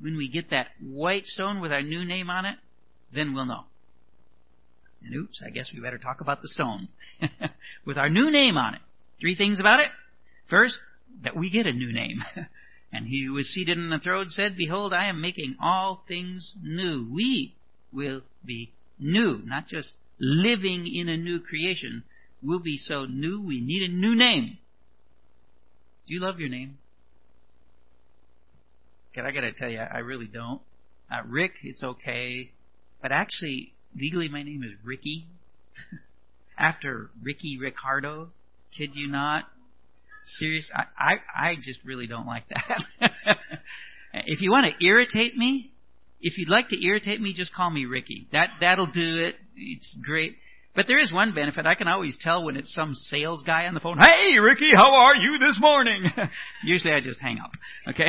when 0.00 0.16
we 0.16 0.28
get 0.28 0.50
that 0.50 0.68
white 0.82 1.24
stone 1.24 1.60
with 1.60 1.72
our 1.72 1.82
new 1.82 2.04
name 2.04 2.30
on 2.30 2.44
it, 2.44 2.56
then 3.14 3.34
we'll 3.34 3.46
know. 3.46 3.64
And 5.04 5.14
oops, 5.14 5.40
I 5.44 5.50
guess 5.50 5.70
we 5.72 5.80
better 5.80 5.98
talk 5.98 6.20
about 6.20 6.42
the 6.42 6.48
stone. 6.48 6.88
with 7.86 7.96
our 7.96 8.08
new 8.08 8.30
name 8.30 8.56
on 8.56 8.74
it. 8.74 8.80
Three 9.20 9.36
things 9.36 9.60
about 9.60 9.80
it. 9.80 9.88
First, 10.48 10.78
that 11.22 11.36
we 11.36 11.50
get 11.50 11.66
a 11.66 11.72
new 11.72 11.92
name. 11.92 12.24
and 12.92 13.06
he 13.06 13.24
who 13.24 13.34
was 13.34 13.46
seated 13.46 13.78
on 13.78 13.90
the 13.90 13.98
throne 13.98 14.26
said, 14.28 14.56
Behold, 14.56 14.92
I 14.92 15.08
am 15.08 15.20
making 15.20 15.56
all 15.62 16.02
things 16.08 16.52
new. 16.62 17.08
We 17.12 17.54
will 17.92 18.22
be 18.44 18.72
new, 18.98 19.40
not 19.44 19.68
just 19.68 19.90
living 20.18 20.86
in 20.92 21.08
a 21.08 21.16
new 21.16 21.40
creation. 21.40 22.04
We'll 22.42 22.58
be 22.58 22.76
so 22.76 23.06
new, 23.06 23.40
we 23.40 23.60
need 23.60 23.88
a 23.88 23.92
new 23.92 24.14
name. 24.14 24.58
Do 26.06 26.14
you 26.14 26.20
love 26.20 26.38
your 26.38 26.48
name? 26.48 26.78
I 29.24 29.30
gotta 29.30 29.52
tell 29.52 29.70
you, 29.70 29.78
I 29.78 29.98
really 29.98 30.26
don't. 30.26 30.60
Uh, 31.10 31.22
Rick, 31.26 31.52
it's 31.62 31.82
okay. 31.82 32.50
But 33.00 33.12
actually, 33.12 33.72
legally 33.98 34.28
my 34.28 34.42
name 34.42 34.62
is 34.62 34.72
Ricky. 34.84 35.26
After 36.58 37.10
Ricky 37.22 37.58
Ricardo. 37.58 38.28
Kid 38.76 38.90
you 38.94 39.08
not. 39.08 39.44
Serious. 40.38 40.70
I, 40.74 40.84
I, 40.98 41.50
I 41.50 41.54
just 41.56 41.80
really 41.84 42.06
don't 42.06 42.26
like 42.26 42.44
that. 42.48 43.08
if 44.12 44.40
you 44.40 44.50
want 44.50 44.66
to 44.66 44.84
irritate 44.84 45.36
me, 45.36 45.70
if 46.20 46.36
you'd 46.38 46.48
like 46.48 46.70
to 46.70 46.84
irritate 46.84 47.20
me, 47.20 47.32
just 47.32 47.54
call 47.54 47.70
me 47.70 47.84
Ricky. 47.84 48.26
That, 48.32 48.48
that'll 48.60 48.86
do 48.86 49.24
it. 49.24 49.36
It's 49.56 49.96
great. 50.02 50.36
But 50.74 50.86
there 50.86 51.00
is 51.00 51.12
one 51.12 51.34
benefit. 51.34 51.64
I 51.64 51.74
can 51.74 51.88
always 51.88 52.18
tell 52.20 52.44
when 52.44 52.56
it's 52.56 52.72
some 52.74 52.94
sales 52.94 53.42
guy 53.46 53.66
on 53.66 53.72
the 53.72 53.80
phone. 53.80 53.96
Hey, 53.96 54.38
Ricky, 54.38 54.70
how 54.74 54.94
are 54.94 55.14
you 55.14 55.38
this 55.38 55.58
morning? 55.58 56.04
Usually 56.64 56.92
I 56.92 57.00
just 57.00 57.18
hang 57.18 57.38
up. 57.38 57.52
Okay. 57.88 58.08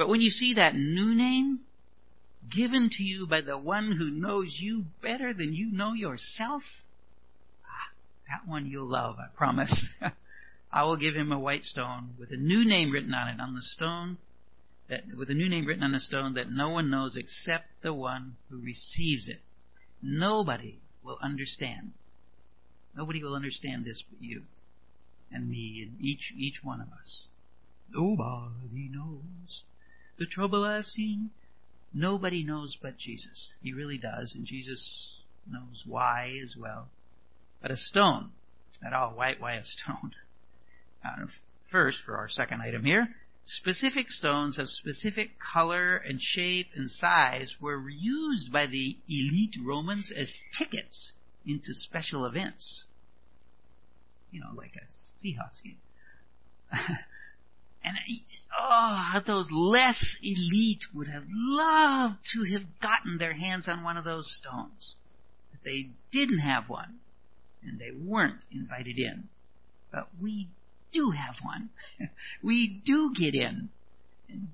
But 0.00 0.08
when 0.08 0.22
you 0.22 0.30
see 0.30 0.54
that 0.54 0.74
new 0.74 1.14
name, 1.14 1.60
given 2.50 2.88
to 2.90 3.02
you 3.02 3.26
by 3.26 3.42
the 3.42 3.58
one 3.58 3.92
who 3.98 4.08
knows 4.10 4.56
you 4.58 4.86
better 5.02 5.34
than 5.34 5.52
you 5.52 5.70
know 5.70 5.92
yourself, 5.92 6.62
ah, 7.66 7.92
that 8.26 8.50
one 8.50 8.64
you'll 8.64 8.88
love, 8.88 9.16
I 9.18 9.26
promise. 9.36 9.84
I 10.72 10.84
will 10.84 10.96
give 10.96 11.14
him 11.14 11.30
a 11.30 11.38
white 11.38 11.64
stone 11.64 12.14
with 12.18 12.30
a 12.30 12.38
new 12.38 12.64
name 12.64 12.92
written 12.92 13.12
on 13.12 13.28
it 13.28 13.42
on 13.42 13.54
the 13.54 13.60
stone 13.60 14.16
that 14.88 15.02
with 15.18 15.28
a 15.28 15.34
new 15.34 15.50
name 15.50 15.66
written 15.66 15.84
on 15.84 15.92
the 15.92 16.00
stone 16.00 16.32
that 16.32 16.50
no 16.50 16.70
one 16.70 16.88
knows 16.88 17.14
except 17.14 17.66
the 17.82 17.92
one 17.92 18.36
who 18.48 18.58
receives 18.58 19.28
it. 19.28 19.40
Nobody 20.00 20.78
will 21.04 21.18
understand. 21.22 21.92
Nobody 22.96 23.22
will 23.22 23.34
understand 23.34 23.84
this 23.84 24.02
but 24.08 24.22
you 24.22 24.44
and 25.30 25.50
me 25.50 25.86
and 25.86 26.00
each 26.00 26.32
each 26.34 26.64
one 26.64 26.80
of 26.80 26.88
us. 26.88 27.26
Nobody 27.92 28.88
knows 28.90 29.64
the 30.20 30.26
trouble 30.26 30.62
I've 30.62 30.86
seen 30.86 31.30
Nobody 31.92 32.44
knows 32.44 32.76
but 32.80 32.96
Jesus. 32.98 33.50
He 33.62 33.72
really 33.72 33.98
does, 33.98 34.34
and 34.34 34.46
Jesus 34.46 35.14
knows 35.50 35.82
why 35.84 36.38
as 36.42 36.54
well. 36.56 36.88
But 37.60 37.72
a 37.72 37.76
stone, 37.76 38.30
not 38.82 38.92
all 38.92 39.10
white, 39.10 39.40
why 39.40 39.54
a 39.54 39.64
stone? 39.64 40.12
Uh, 41.02 41.24
first, 41.72 41.96
for 42.04 42.18
our 42.18 42.28
second 42.28 42.60
item 42.60 42.84
here, 42.84 43.08
specific 43.46 44.10
stones 44.10 44.58
of 44.58 44.68
specific 44.68 45.30
color 45.40 45.96
and 45.96 46.20
shape 46.20 46.66
and 46.76 46.90
size 46.90 47.54
were 47.58 47.88
used 47.88 48.52
by 48.52 48.66
the 48.66 48.98
elite 49.08 49.56
Romans 49.64 50.12
as 50.14 50.30
tickets 50.58 51.12
into 51.46 51.72
special 51.72 52.26
events. 52.26 52.84
You 54.30 54.40
know, 54.40 54.50
like 54.54 54.72
a 54.76 55.26
Seahawks 55.26 55.62
game. 55.64 55.78
And 57.82 57.96
oh, 58.58 59.20
those 59.26 59.48
less 59.50 60.16
elite 60.22 60.84
would 60.94 61.08
have 61.08 61.24
loved 61.28 62.18
to 62.34 62.44
have 62.52 62.80
gotten 62.80 63.18
their 63.18 63.32
hands 63.32 63.68
on 63.68 63.82
one 63.82 63.96
of 63.96 64.04
those 64.04 64.30
stones. 64.40 64.96
But 65.50 65.60
they 65.64 65.90
didn't 66.12 66.40
have 66.40 66.68
one, 66.68 66.98
and 67.62 67.78
they 67.78 67.90
weren't 67.90 68.44
invited 68.52 68.98
in. 68.98 69.28
But 69.90 70.08
we 70.20 70.48
do 70.92 71.10
have 71.10 71.36
one. 71.42 71.70
we 72.42 72.82
do 72.84 73.12
get 73.18 73.34
in. 73.34 73.70
And 74.28 74.48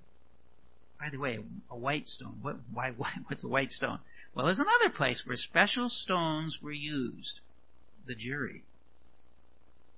by 0.99 1.11
the 1.11 1.19
way, 1.19 1.39
a 1.71 1.77
white 1.77 2.07
stone. 2.07 2.39
What? 2.43 2.57
Why? 2.73 2.93
why 2.97 3.11
what's 3.27 3.45
a 3.45 3.49
white 3.49 3.73
stone? 3.73 3.99
Well, 4.35 4.47
there's 4.47 4.61
another 4.61 4.95
place 4.95 5.23
where 5.25 5.37
special 5.37 5.89
stones 5.89 6.59
were 6.63 6.73
used. 6.73 7.41
The 8.07 8.15
jury. 8.15 8.63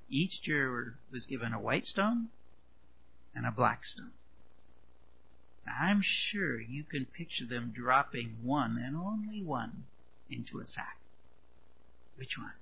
Each 0.09 0.41
juror 0.43 0.95
was 1.13 1.27
given 1.27 1.53
a 1.53 1.61
white 1.61 1.85
stone 1.85 2.29
and 3.39 3.47
a 3.47 3.53
black 3.53 3.85
stone. 3.85 4.11
I'm 5.81 6.01
sure 6.03 6.61
you 6.61 6.83
can 6.83 7.07
picture 7.07 7.47
them 7.47 7.73
dropping 7.75 8.39
one 8.43 8.83
and 8.85 8.97
only 8.97 9.45
one 9.45 9.85
into 10.29 10.59
a 10.59 10.67
sack. 10.67 10.99
Which 12.17 12.37
one? 12.37 12.55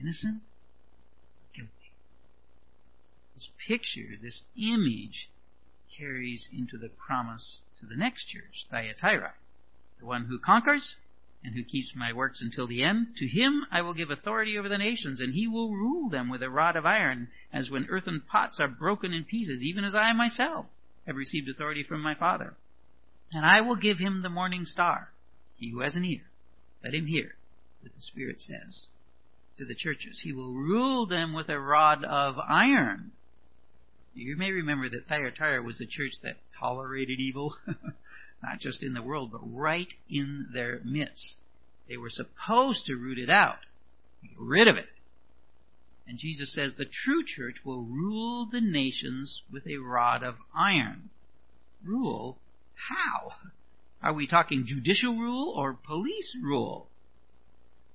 Innocent? 0.00 0.42
Guilty. 1.54 1.70
This 3.34 3.48
picture, 3.68 4.16
this 4.20 4.42
image, 4.60 5.28
carries 5.96 6.48
into 6.52 6.76
the 6.76 6.88
promise 6.88 7.60
to 7.78 7.86
the 7.86 7.96
next 7.96 8.24
church, 8.24 8.66
Thyatira. 8.68 9.34
The 10.00 10.06
one 10.06 10.24
who 10.24 10.40
conquers 10.40 10.96
and 11.44 11.54
who 11.54 11.62
keeps 11.62 11.92
my 11.94 12.12
works 12.12 12.40
until 12.40 12.66
the 12.66 12.82
end, 12.82 13.08
to 13.18 13.26
him 13.26 13.66
I 13.70 13.82
will 13.82 13.92
give 13.92 14.10
authority 14.10 14.56
over 14.58 14.68
the 14.68 14.78
nations, 14.78 15.20
and 15.20 15.34
he 15.34 15.46
will 15.46 15.72
rule 15.72 16.08
them 16.08 16.30
with 16.30 16.42
a 16.42 16.48
rod 16.48 16.74
of 16.74 16.86
iron, 16.86 17.28
as 17.52 17.70
when 17.70 17.86
earthen 17.90 18.22
pots 18.26 18.58
are 18.58 18.68
broken 18.68 19.12
in 19.12 19.24
pieces, 19.24 19.62
even 19.62 19.84
as 19.84 19.94
I 19.94 20.12
myself 20.14 20.66
have 21.06 21.16
received 21.16 21.48
authority 21.48 21.82
from 21.82 22.00
my 22.00 22.14
Father. 22.14 22.54
And 23.30 23.44
I 23.44 23.60
will 23.60 23.76
give 23.76 23.98
him 23.98 24.22
the 24.22 24.30
morning 24.30 24.64
star. 24.64 25.12
He 25.56 25.70
who 25.70 25.80
has 25.80 25.94
an 25.94 26.04
ear, 26.04 26.22
let 26.82 26.94
him 26.94 27.06
hear 27.06 27.36
what 27.82 27.94
the 27.94 28.00
Spirit 28.02 28.40
says 28.40 28.86
to 29.58 29.64
the 29.64 29.74
churches. 29.74 30.20
He 30.24 30.32
will 30.32 30.52
rule 30.52 31.06
them 31.06 31.34
with 31.34 31.48
a 31.48 31.58
rod 31.58 32.04
of 32.04 32.36
iron. 32.38 33.12
You 34.14 34.36
may 34.36 34.50
remember 34.50 34.88
that 34.88 35.08
Thyatira 35.08 35.62
was 35.62 35.80
a 35.80 35.86
church 35.86 36.12
that 36.22 36.36
tolerated 36.58 37.20
evil. 37.20 37.56
not 38.44 38.60
just 38.60 38.82
in 38.82 38.94
the 38.94 39.02
world, 39.02 39.30
but 39.32 39.40
right 39.42 39.88
in 40.08 40.48
their 40.52 40.80
midst. 40.84 41.36
They 41.88 41.96
were 41.96 42.10
supposed 42.10 42.86
to 42.86 42.96
root 42.96 43.18
it 43.18 43.30
out, 43.30 43.58
get 44.22 44.38
rid 44.38 44.68
of 44.68 44.76
it. 44.76 44.86
And 46.06 46.18
Jesus 46.18 46.52
says 46.52 46.74
the 46.76 46.84
true 46.84 47.24
church 47.24 47.56
will 47.64 47.82
rule 47.82 48.46
the 48.50 48.60
nations 48.60 49.42
with 49.50 49.66
a 49.66 49.78
rod 49.78 50.22
of 50.22 50.36
iron. 50.54 51.10
Rule? 51.82 52.38
How? 52.74 53.32
Are 54.02 54.12
we 54.12 54.26
talking 54.26 54.66
judicial 54.66 55.16
rule 55.16 55.54
or 55.56 55.72
police 55.72 56.36
rule? 56.42 56.88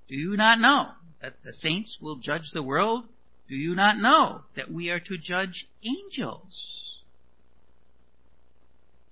Do 0.08 0.16
you 0.16 0.36
not 0.36 0.60
know 0.60 0.90
that 1.22 1.36
the 1.44 1.54
saints 1.54 1.98
will 2.02 2.16
judge 2.16 2.50
the 2.52 2.64
world? 2.64 3.06
Do 3.48 3.56
you 3.56 3.76
not 3.76 3.98
know 3.98 4.42
that 4.56 4.72
we 4.72 4.90
are 4.90 5.00
to 5.00 5.18
judge 5.18 5.68
angels? 5.84 6.99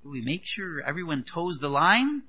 Do 0.07 0.11
we 0.11 0.21
make 0.21 0.43
sure 0.45 0.81
everyone 0.81 1.25
toes 1.25 1.57
the 1.59 1.67
line? 1.67 2.21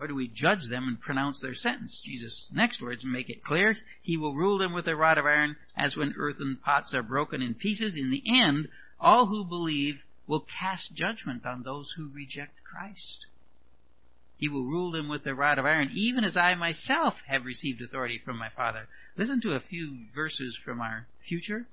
Or 0.00 0.08
do 0.08 0.16
we 0.16 0.26
judge 0.26 0.68
them 0.68 0.88
and 0.88 1.00
pronounce 1.00 1.40
their 1.40 1.54
sentence? 1.54 2.02
Jesus' 2.04 2.48
next 2.52 2.82
words 2.82 3.04
make 3.04 3.30
it 3.30 3.44
clear. 3.44 3.76
He 4.02 4.16
will 4.16 4.34
rule 4.34 4.58
them 4.58 4.72
with 4.72 4.88
a 4.88 4.96
rod 4.96 5.16
of 5.16 5.26
iron 5.26 5.54
as 5.76 5.96
when 5.96 6.16
earthen 6.18 6.58
pots 6.60 6.92
are 6.92 7.04
broken 7.04 7.40
in 7.40 7.54
pieces. 7.54 7.94
In 7.96 8.10
the 8.10 8.24
end, 8.42 8.66
all 8.98 9.26
who 9.26 9.44
believe 9.44 10.00
will 10.26 10.44
cast 10.58 10.92
judgment 10.92 11.46
on 11.46 11.62
those 11.62 11.94
who 11.96 12.10
reject 12.12 12.64
Christ. 12.64 13.26
He 14.36 14.48
will 14.48 14.64
rule 14.64 14.90
them 14.90 15.08
with 15.08 15.24
a 15.26 15.34
rod 15.36 15.60
of 15.60 15.66
iron, 15.66 15.92
even 15.94 16.24
as 16.24 16.36
I 16.36 16.56
myself 16.56 17.14
have 17.28 17.44
received 17.44 17.80
authority 17.80 18.20
from 18.24 18.36
my 18.36 18.48
Father. 18.48 18.88
Listen 19.16 19.40
to 19.42 19.54
a 19.54 19.60
few 19.60 19.98
verses 20.12 20.58
from 20.64 20.80
our 20.80 21.06
future. 21.28 21.68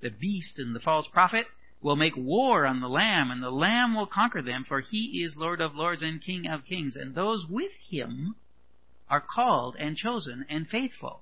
The 0.00 0.10
beast 0.10 0.58
and 0.58 0.74
the 0.74 0.80
false 0.80 1.06
prophet 1.06 1.46
will 1.80 1.96
make 1.96 2.16
war 2.16 2.66
on 2.66 2.80
the 2.80 2.88
Lamb, 2.88 3.30
and 3.30 3.42
the 3.42 3.50
Lamb 3.50 3.94
will 3.94 4.06
conquer 4.06 4.42
them, 4.42 4.64
for 4.66 4.80
he 4.80 5.22
is 5.24 5.36
Lord 5.36 5.60
of 5.60 5.74
lords 5.74 6.02
and 6.02 6.22
King 6.22 6.46
of 6.48 6.64
kings, 6.64 6.96
and 6.96 7.14
those 7.14 7.46
with 7.48 7.72
him 7.88 8.34
are 9.08 9.20
called 9.22 9.76
and 9.78 9.96
chosen 9.96 10.44
and 10.48 10.68
faithful. 10.68 11.20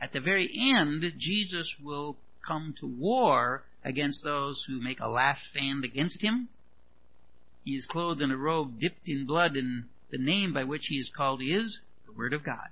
At 0.00 0.12
the 0.12 0.20
very 0.20 0.50
end, 0.76 1.04
Jesus 1.18 1.76
will 1.82 2.16
come 2.46 2.74
to 2.80 2.86
war 2.86 3.62
against 3.84 4.24
those 4.24 4.64
who 4.66 4.82
make 4.82 5.00
a 5.00 5.08
last 5.08 5.42
stand 5.50 5.84
against 5.84 6.22
him. 6.22 6.48
He 7.64 7.72
is 7.72 7.86
clothed 7.86 8.20
in 8.20 8.30
a 8.30 8.36
robe 8.36 8.80
dipped 8.80 9.06
in 9.06 9.26
blood, 9.26 9.54
and 9.54 9.84
the 10.10 10.18
name 10.18 10.52
by 10.52 10.64
which 10.64 10.86
he 10.88 10.96
is 10.96 11.10
called 11.14 11.40
is 11.40 11.78
the 12.06 12.12
Word 12.12 12.32
of 12.32 12.44
God. 12.44 12.68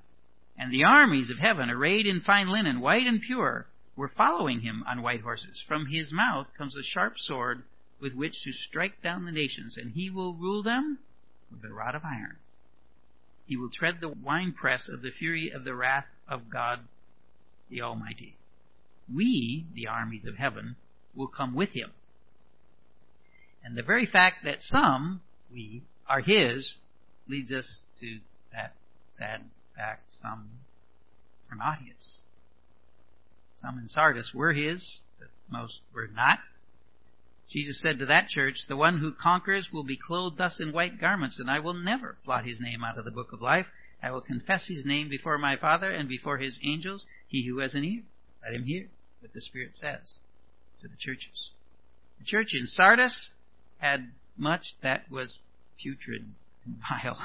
And 0.58 0.72
the 0.72 0.84
armies 0.84 1.30
of 1.30 1.38
heaven, 1.38 1.70
arrayed 1.70 2.06
in 2.06 2.20
fine 2.20 2.48
linen, 2.48 2.80
white 2.80 3.06
and 3.06 3.20
pure, 3.20 3.66
were 4.00 4.08
following 4.08 4.60
him 4.62 4.82
on 4.88 5.02
white 5.02 5.20
horses. 5.20 5.62
From 5.68 5.84
his 5.84 6.10
mouth 6.10 6.46
comes 6.56 6.74
a 6.74 6.82
sharp 6.82 7.18
sword 7.18 7.64
with 8.00 8.14
which 8.14 8.42
to 8.42 8.50
strike 8.50 9.02
down 9.02 9.26
the 9.26 9.30
nations, 9.30 9.76
and 9.76 9.92
he 9.92 10.08
will 10.08 10.32
rule 10.32 10.62
them 10.62 10.98
with 11.52 11.62
a 11.70 11.74
rod 11.74 11.94
of 11.94 12.02
iron. 12.02 12.38
He 13.44 13.58
will 13.58 13.68
tread 13.68 13.98
the 14.00 14.08
winepress 14.08 14.88
of 14.88 15.02
the 15.02 15.10
fury 15.10 15.50
of 15.50 15.64
the 15.64 15.74
wrath 15.74 16.06
of 16.26 16.48
God 16.48 16.80
the 17.68 17.82
Almighty. 17.82 18.38
We, 19.14 19.66
the 19.74 19.88
armies 19.88 20.24
of 20.24 20.36
heaven, 20.36 20.76
will 21.14 21.28
come 21.28 21.54
with 21.54 21.70
him. 21.70 21.90
And 23.62 23.76
the 23.76 23.82
very 23.82 24.06
fact 24.06 24.44
that 24.44 24.62
some, 24.62 25.20
we, 25.52 25.82
are 26.08 26.20
his, 26.20 26.76
leads 27.28 27.52
us 27.52 27.84
to 28.00 28.20
that 28.50 28.72
sad 29.12 29.42
fact 29.76 30.04
some 30.08 30.48
are 31.50 31.56
not 31.56 31.80
his. 31.82 32.22
Some 33.60 33.78
in 33.78 33.88
Sardis 33.88 34.32
were 34.34 34.52
his, 34.52 35.00
but 35.18 35.28
most 35.50 35.80
were 35.92 36.08
not. 36.08 36.38
Jesus 37.50 37.80
said 37.80 37.98
to 37.98 38.06
that 38.06 38.28
church, 38.28 38.66
The 38.68 38.76
one 38.76 38.98
who 38.98 39.12
conquers 39.12 39.70
will 39.72 39.82
be 39.82 39.98
clothed 39.98 40.38
thus 40.38 40.60
in 40.60 40.72
white 40.72 41.00
garments, 41.00 41.38
and 41.38 41.50
I 41.50 41.58
will 41.58 41.74
never 41.74 42.16
blot 42.24 42.46
his 42.46 42.60
name 42.60 42.84
out 42.84 42.96
of 42.96 43.04
the 43.04 43.10
book 43.10 43.32
of 43.32 43.42
life. 43.42 43.66
I 44.02 44.12
will 44.12 44.20
confess 44.20 44.66
his 44.66 44.86
name 44.86 45.08
before 45.10 45.36
my 45.36 45.56
Father 45.56 45.90
and 45.90 46.08
before 46.08 46.38
his 46.38 46.58
angels. 46.64 47.04
He 47.28 47.46
who 47.46 47.58
has 47.58 47.74
an 47.74 47.84
ear, 47.84 48.02
let 48.42 48.54
him 48.54 48.64
hear 48.64 48.88
what 49.20 49.34
the 49.34 49.40
Spirit 49.40 49.76
says 49.76 50.18
to 50.80 50.88
the 50.88 50.96
churches. 50.96 51.50
The 52.18 52.24
church 52.24 52.54
in 52.54 52.66
Sardis 52.66 53.30
had 53.78 54.12
much 54.36 54.74
that 54.82 55.10
was 55.10 55.38
putrid 55.82 56.32
and 56.64 56.76
vile. 57.02 57.18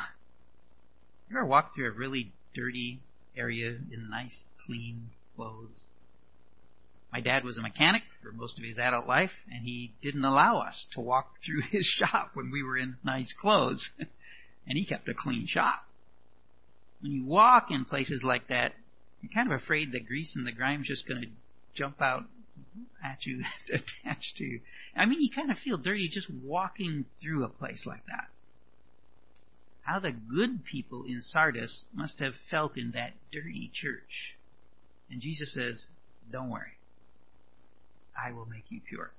You 1.29 1.37
ever 1.37 1.45
walk 1.45 1.69
through 1.73 1.87
a 1.87 1.91
really 1.91 2.33
dirty 2.53 2.99
area 3.37 3.69
in 3.69 4.09
nice, 4.09 4.43
clean 4.65 5.11
clothes? 5.35 5.83
My 7.15 7.21
dad 7.21 7.45
was 7.45 7.57
a 7.57 7.61
mechanic 7.61 8.01
for 8.21 8.33
most 8.33 8.57
of 8.57 8.65
his 8.65 8.77
adult 8.77 9.07
life, 9.07 9.31
and 9.49 9.63
he 9.63 9.93
didn't 10.01 10.25
allow 10.25 10.57
us 10.59 10.85
to 10.95 10.99
walk 10.99 11.35
through 11.45 11.61
his 11.61 11.85
shop 11.85 12.31
when 12.33 12.51
we 12.51 12.61
were 12.61 12.77
in 12.77 12.97
nice 13.05 13.33
clothes. 13.39 13.89
and 14.67 14.77
he 14.77 14.83
kept 14.83 15.07
a 15.07 15.13
clean 15.13 15.47
shop. 15.47 15.85
When 16.99 17.13
you 17.13 17.23
walk 17.23 17.67
in 17.71 17.85
places 17.85 18.21
like 18.21 18.49
that, 18.49 18.73
you're 19.21 19.31
kind 19.33 19.49
of 19.49 19.61
afraid 19.61 19.93
the 19.93 20.01
grease 20.01 20.35
and 20.35 20.45
the 20.45 20.51
grime's 20.51 20.87
just 20.87 21.07
going 21.07 21.21
to 21.21 21.27
jump 21.73 22.01
out 22.01 22.25
at 23.01 23.25
you, 23.25 23.45
attached 23.69 24.35
to 24.35 24.43
you. 24.43 24.59
I 24.93 25.05
mean, 25.05 25.21
you 25.21 25.29
kind 25.33 25.51
of 25.51 25.57
feel 25.59 25.77
dirty 25.77 26.09
just 26.09 26.27
walking 26.29 27.05
through 27.21 27.45
a 27.45 27.47
place 27.47 27.85
like 27.85 28.05
that. 28.07 28.27
How 29.83 29.99
the 29.99 30.11
good 30.11 30.65
people 30.65 31.05
in 31.05 31.21
Sardis 31.21 31.85
must 31.93 32.19
have 32.19 32.33
felt 32.51 32.75
in 32.75 32.91
that 32.91 33.13
dirty 33.31 33.71
church. 33.73 34.35
And 35.09 35.21
Jesus 35.21 35.53
says, 35.53 35.87
don't 36.29 36.49
worry. 36.49 36.73
I 38.17 38.31
will 38.31 38.45
make 38.45 38.65
you 38.69 38.81
pure. 38.81 39.11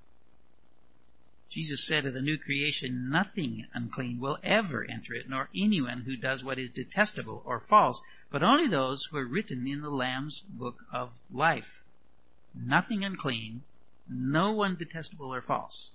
Jesus 1.51 1.87
said 1.87 2.05
of 2.07 2.15
the 2.15 2.21
new 2.21 2.37
creation, 2.37 3.09
nothing 3.09 3.67
unclean 3.73 4.21
will 4.21 4.39
ever 4.43 4.85
enter 4.85 5.15
it, 5.15 5.29
nor 5.29 5.49
anyone 5.55 6.03
who 6.03 6.17
does 6.17 6.43
what 6.43 6.59
is 6.59 6.71
detestable 6.71 7.43
or 7.47 7.61
false, 7.61 8.03
but 8.31 8.43
only 8.43 8.69
those 8.69 9.07
who 9.11 9.17
are 9.17 9.27
written 9.27 9.67
in 9.67 9.81
the 9.81 9.91
Lamb's 9.91 10.43
book 10.49 10.85
of 10.93 11.13
life. 11.33 11.83
Nothing 12.55 13.05
unclean, 13.05 13.63
no 14.09 14.53
one 14.53 14.77
detestable 14.77 15.33
or 15.33 15.41
false, 15.41 15.93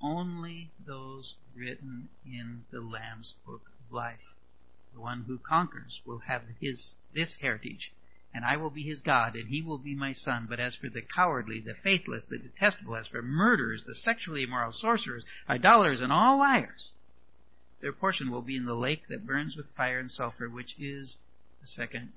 only 0.00 0.70
those 0.86 1.34
written 1.56 2.08
in 2.24 2.64
the 2.70 2.80
Lamb's 2.80 3.34
book 3.46 3.62
of 3.66 3.92
life. 3.92 4.34
The 4.92 5.00
one 5.00 5.24
who 5.26 5.38
conquers 5.38 6.02
will 6.04 6.20
have 6.20 6.42
his 6.60 6.98
this 7.12 7.36
heritage 7.40 7.92
and 8.34 8.44
I 8.44 8.56
will 8.56 8.70
be 8.70 8.82
his 8.82 9.00
God, 9.00 9.36
and 9.36 9.48
he 9.48 9.62
will 9.62 9.78
be 9.78 9.94
my 9.94 10.12
son. 10.12 10.46
But 10.48 10.58
as 10.58 10.74
for 10.74 10.88
the 10.88 11.02
cowardly, 11.02 11.60
the 11.60 11.74
faithless, 11.84 12.24
the 12.28 12.38
detestable, 12.38 12.96
as 12.96 13.06
for 13.06 13.22
murderers, 13.22 13.84
the 13.86 13.94
sexually 13.94 14.42
immoral, 14.42 14.72
sorcerers, 14.72 15.24
idolaters, 15.48 16.00
and 16.00 16.12
all 16.12 16.38
liars, 16.38 16.90
their 17.80 17.92
portion 17.92 18.32
will 18.32 18.42
be 18.42 18.56
in 18.56 18.66
the 18.66 18.74
lake 18.74 19.02
that 19.08 19.26
burns 19.26 19.56
with 19.56 19.66
fire 19.76 20.00
and 20.00 20.10
sulfur, 20.10 20.48
which 20.48 20.74
is 20.80 21.16
the 21.60 21.68
second 21.68 22.12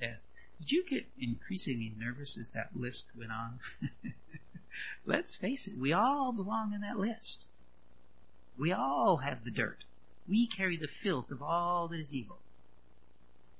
death. 0.00 0.20
Did 0.58 0.72
you 0.72 0.84
get 0.88 1.06
increasingly 1.20 1.92
nervous 1.98 2.38
as 2.40 2.48
that 2.54 2.70
list 2.74 3.04
went 3.16 3.30
on? 3.30 3.60
Let's 5.06 5.36
face 5.36 5.66
it, 5.66 5.78
we 5.78 5.92
all 5.92 6.32
belong 6.32 6.72
in 6.72 6.80
that 6.80 6.98
list. 6.98 7.44
We 8.58 8.72
all 8.72 9.18
have 9.18 9.44
the 9.44 9.50
dirt. 9.50 9.84
We 10.26 10.48
carry 10.48 10.76
the 10.76 10.88
filth 11.02 11.30
of 11.30 11.42
all 11.42 11.88
that 11.88 12.00
is 12.00 12.12
evil. 12.12 12.38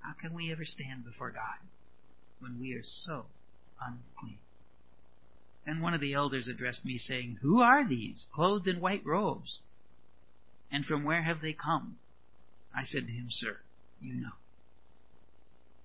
How 0.01 0.15
can 0.15 0.35
we 0.35 0.51
ever 0.51 0.65
stand 0.65 1.05
before 1.05 1.31
God? 1.31 1.59
When 2.41 2.59
we 2.61 2.75
are 2.75 2.85
so 2.85 3.27
unclean. 3.81 4.39
Then 5.67 5.81
one 5.81 5.95
of 5.95 6.01
the 6.01 6.15
elders 6.15 6.49
addressed 6.49 6.85
me, 6.85 6.99
saying, 6.99 7.39
Who 7.43 7.61
are 7.61 7.87
these, 7.87 8.27
clothed 8.33 8.67
in 8.67 8.81
white 8.81 9.05
robes? 9.05 9.61
And 10.71 10.85
from 10.85 11.05
where 11.05 11.23
have 11.23 11.41
they 11.41 11.53
come? 11.53 11.97
I 12.75 12.85
said 12.85 13.07
to 13.07 13.13
him, 13.13 13.27
Sir, 13.31 13.59
you 14.01 14.15
know. 14.15 14.33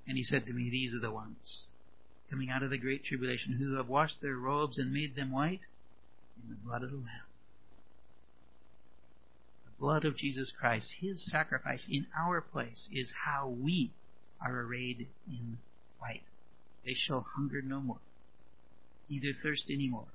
And 0.08 0.18
he 0.18 0.24
said 0.24 0.46
to 0.46 0.54
me, 0.54 0.70
These 0.70 0.94
are 0.94 1.00
the 1.00 1.12
ones 1.12 1.66
coming 2.30 2.50
out 2.50 2.64
of 2.64 2.70
the 2.70 2.78
great 2.78 3.04
tribulation 3.04 3.54
who 3.54 3.76
have 3.76 3.88
washed 3.88 4.22
their 4.22 4.36
robes 4.36 4.80
and 4.80 4.92
made 4.92 5.16
them 5.16 5.32
white 5.32 5.62
in 6.42 6.50
the 6.50 6.56
blood 6.56 6.82
of 6.84 6.90
the 6.90 6.98
Lamb. 6.98 7.28
The 9.66 9.80
blood 9.80 10.06
of 10.06 10.18
Jesus 10.18 10.52
Christ, 10.58 10.96
his 11.00 11.30
sacrifice 11.30 11.86
in 11.90 12.08
our 12.18 12.42
place, 12.42 12.88
is 12.92 13.12
how 13.26 13.50
we 13.50 13.92
are 14.42 14.62
arrayed 14.62 15.08
in 15.28 15.58
white. 16.00 16.24
They 16.86 16.94
shall 16.94 17.22
hunger 17.22 17.62
no 17.62 17.80
more, 17.82 18.02
neither 19.10 19.34
thirst 19.34 19.70
any 19.70 19.88
more. 19.88 20.08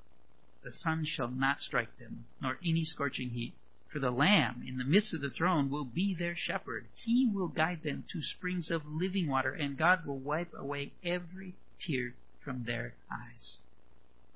The 0.62 0.72
sun 0.72 1.04
shall 1.04 1.28
not 1.28 1.60
strike 1.60 1.98
them, 1.98 2.26
nor 2.40 2.58
any 2.64 2.84
scorching 2.84 3.30
heat. 3.30 3.54
For 3.90 4.00
the 4.00 4.10
Lamb 4.10 4.62
in 4.66 4.76
the 4.76 4.84
midst 4.84 5.14
of 5.14 5.22
the 5.22 5.30
throne 5.30 5.70
will 5.70 5.84
be 5.86 6.14
their 6.14 6.36
shepherd. 6.36 6.88
He 6.94 7.26
will 7.26 7.48
guide 7.48 7.82
them 7.82 8.04
to 8.12 8.22
springs 8.22 8.70
of 8.70 8.84
living 8.84 9.28
water, 9.28 9.52
and 9.52 9.78
God 9.78 10.04
will 10.04 10.18
wipe 10.18 10.52
away 10.52 10.92
every 11.02 11.54
tear 11.80 12.14
from 12.44 12.64
their 12.64 12.94
eyes. 13.10 13.62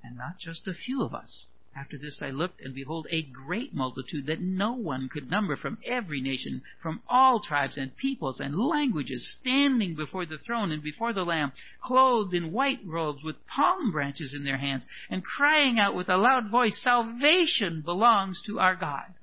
And 0.02 0.16
not 0.16 0.38
just 0.38 0.66
a 0.66 0.74
few 0.74 1.02
of 1.02 1.14
us, 1.14 1.46
after 1.74 1.96
this 1.96 2.20
I 2.22 2.30
looked, 2.30 2.60
and 2.60 2.74
behold, 2.74 3.06
a 3.10 3.22
great 3.22 3.74
multitude 3.74 4.26
that 4.26 4.40
no 4.40 4.72
one 4.72 5.08
could 5.08 5.30
number 5.30 5.56
from 5.56 5.78
every 5.86 6.20
nation, 6.20 6.62
from 6.82 7.00
all 7.08 7.40
tribes 7.40 7.78
and 7.78 7.96
peoples 7.96 8.40
and 8.40 8.58
languages, 8.58 9.36
standing 9.40 9.94
before 9.94 10.26
the 10.26 10.38
throne 10.38 10.70
and 10.70 10.82
before 10.82 11.12
the 11.12 11.24
Lamb, 11.24 11.52
clothed 11.82 12.34
in 12.34 12.52
white 12.52 12.80
robes 12.84 13.24
with 13.24 13.46
palm 13.46 13.90
branches 13.90 14.34
in 14.34 14.44
their 14.44 14.58
hands, 14.58 14.84
and 15.08 15.24
crying 15.24 15.78
out 15.78 15.94
with 15.94 16.08
a 16.08 16.16
loud 16.16 16.50
voice, 16.50 16.78
Salvation 16.82 17.80
belongs 17.80 18.42
to 18.46 18.58
our 18.58 18.76
God, 18.76 19.14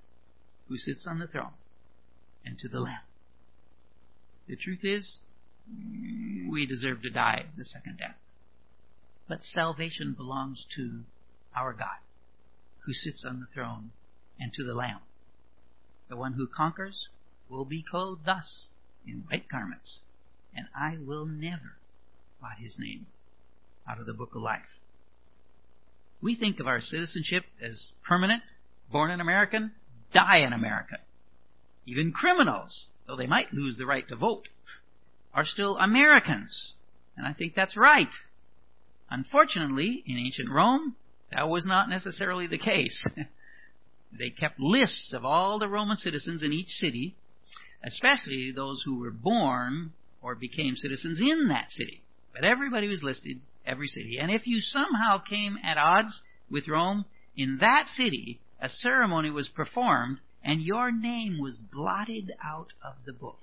who 0.68 0.78
sits 0.78 1.06
on 1.06 1.20
the 1.20 1.28
throne, 1.28 1.54
and 2.44 2.58
to 2.60 2.68
the 2.68 2.80
Lamb. 2.80 3.02
The 4.48 4.56
truth 4.56 4.84
is, 4.84 5.20
we 6.50 6.66
deserve 6.66 7.04
to 7.04 7.12
die 7.12 7.46
the 7.58 7.66
second 7.66 8.00
death. 8.00 8.16
But 9.28 9.44
salvation 9.44 10.14
belongs 10.18 10.66
to 10.76 11.02
our 11.56 11.74
God, 11.74 12.00
who 12.90 12.94
sits 12.94 13.24
on 13.24 13.40
the 13.40 13.46
throne, 13.54 13.92
and 14.40 14.52
to 14.52 14.64
the 14.64 14.74
Lamb. 14.74 15.02
The 16.08 16.16
one 16.16 16.34
who 16.34 16.48
conquers 16.48 17.08
will 17.48 17.64
be 17.64 17.86
clothed 17.88 18.26
thus 18.26 18.70
in 19.06 19.26
white 19.30 19.48
garments, 19.48 20.00
and 20.56 20.66
I 20.76 20.98
will 21.00 21.28
never 21.28 21.78
blot 22.40 22.58
his 22.58 22.80
name 22.80 23.06
out 23.88 24.00
of 24.00 24.08
the 24.08 24.14
book 24.14 24.34
of 24.34 24.42
life. 24.42 24.80
We 26.20 26.34
think 26.34 26.60
of 26.60 26.66
our 26.66 26.82
citizenship 26.82 27.44
as 27.62 27.92
permanent, 28.04 28.42
born 28.92 29.12
an 29.12 29.22
American, 29.22 29.74
die 30.12 30.38
an 30.38 30.52
American. 30.52 30.98
Even 31.86 32.12
criminals, 32.12 32.88
though 33.06 33.16
they 33.16 33.28
might 33.28 33.54
lose 33.54 33.78
the 33.78 33.86
right 33.86 34.08
to 34.08 34.16
vote, 34.16 34.50
are 35.32 35.46
still 35.46 35.78
Americans. 35.78 36.74
And 37.16 37.28
I 37.28 37.34
think 37.34 37.54
that's 37.54 37.78
right. 37.78 38.16
Unfortunately, 39.12 40.04
in 40.08 40.18
ancient 40.18 40.50
Rome, 40.50 40.96
that 41.32 41.50
was 41.50 41.66
not 41.66 41.90
necessarily 41.90 42.48
the 42.48 42.58
case. 42.58 43.04
they 44.18 44.30
kept 44.30 44.60
lists 44.60 45.14
of 45.14 45.24
all 45.26 45.60
the 45.60 45.68
Roman 45.68 45.98
citizens 45.98 46.44
in 46.44 46.54
each 46.54 46.70
city, 46.70 47.16
especially 47.84 48.52
those 48.52 48.82
who 48.86 49.00
were 49.00 49.12
born 49.12 49.94
or 50.22 50.36
became 50.36 50.76
citizens 50.76 51.20
in 51.20 51.48
that 51.50 51.72
city. 51.72 52.02
But 52.34 52.44
everybody 52.44 52.88
was 52.88 53.04
listed, 53.04 53.40
every 53.66 53.88
city. 53.88 54.18
And 54.20 54.32
if 54.32 54.48
you 54.48 54.60
somehow 54.62 55.20
came 55.20 55.58
at 55.64 55.78
odds 55.78 56.22
with 56.50 56.68
Rome, 56.68 57.06
in 57.36 57.58
that 57.62 57.88
city, 57.90 58.40
a 58.60 58.70
ceremony 58.70 59.30
was 59.30 59.48
performed 59.48 60.18
and 60.44 60.62
your 60.62 60.92
name 60.92 61.38
was 61.40 61.58
blotted 61.58 62.32
out 62.44 62.74
of 62.84 62.94
the 63.06 63.14
book. 63.14 63.40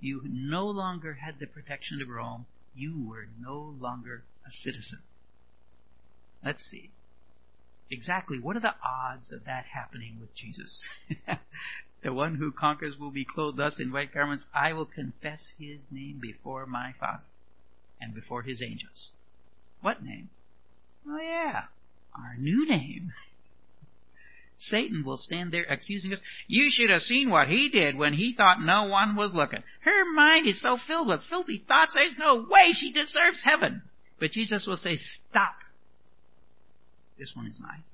You 0.00 0.22
no 0.24 0.66
longer 0.66 1.14
had 1.14 1.38
the 1.38 1.46
protection 1.46 2.00
of 2.02 2.08
Rome. 2.08 2.46
You 2.74 3.06
were 3.08 3.26
no 3.40 3.74
longer 3.78 4.22
a 4.46 4.50
citizen. 4.50 5.00
Let's 6.44 6.64
see. 6.70 6.90
Exactly 7.90 8.38
what 8.38 8.56
are 8.56 8.60
the 8.60 8.74
odds 8.84 9.30
of 9.32 9.44
that 9.44 9.64
happening 9.72 10.18
with 10.20 10.34
Jesus? 10.34 10.82
the 12.02 12.12
one 12.12 12.36
who 12.36 12.52
conquers 12.52 12.98
will 12.98 13.10
be 13.10 13.24
clothed 13.24 13.58
thus 13.58 13.78
in 13.78 13.92
white 13.92 14.12
garments. 14.12 14.46
I 14.54 14.72
will 14.72 14.86
confess 14.86 15.52
his 15.58 15.82
name 15.90 16.18
before 16.20 16.66
my 16.66 16.94
Father 16.98 17.22
and 18.00 18.14
before 18.14 18.42
his 18.42 18.62
angels. 18.62 19.10
What 19.80 20.02
name? 20.02 20.30
Oh 21.08 21.20
yeah, 21.20 21.64
our 22.16 22.36
new 22.38 22.66
name. 22.68 23.12
Satan 24.58 25.04
will 25.04 25.18
stand 25.18 25.52
there 25.52 25.64
accusing 25.64 26.12
us. 26.12 26.20
You 26.46 26.70
should 26.70 26.88
have 26.88 27.02
seen 27.02 27.28
what 27.28 27.48
he 27.48 27.68
did 27.68 27.96
when 27.96 28.14
he 28.14 28.34
thought 28.34 28.62
no 28.62 28.84
one 28.84 29.14
was 29.14 29.34
looking. 29.34 29.62
Her 29.80 30.12
mind 30.14 30.46
is 30.46 30.60
so 30.60 30.78
filled 30.86 31.08
with 31.08 31.20
filthy 31.28 31.62
thoughts, 31.66 31.92
there's 31.94 32.14
no 32.18 32.46
way 32.48 32.72
she 32.72 32.92
deserves 32.92 33.42
heaven. 33.42 33.82
But 34.18 34.30
Jesus 34.30 34.66
will 34.66 34.76
say, 34.76 34.96
Stop. 35.30 35.54
This 37.18 37.32
one 37.34 37.46
is 37.46 37.58
mine. 37.60 37.84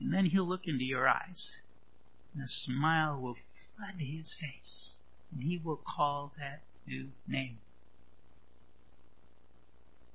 And 0.00 0.12
then 0.12 0.26
he'll 0.26 0.48
look 0.48 0.66
into 0.66 0.84
your 0.84 1.08
eyes, 1.08 1.56
and 2.34 2.44
a 2.44 2.48
smile 2.48 3.20
will 3.20 3.36
flood 3.76 4.00
his 4.00 4.34
face, 4.40 4.94
and 5.32 5.42
he 5.42 5.60
will 5.62 5.80
call 5.84 6.32
that 6.38 6.62
new 6.86 7.08
name 7.26 7.58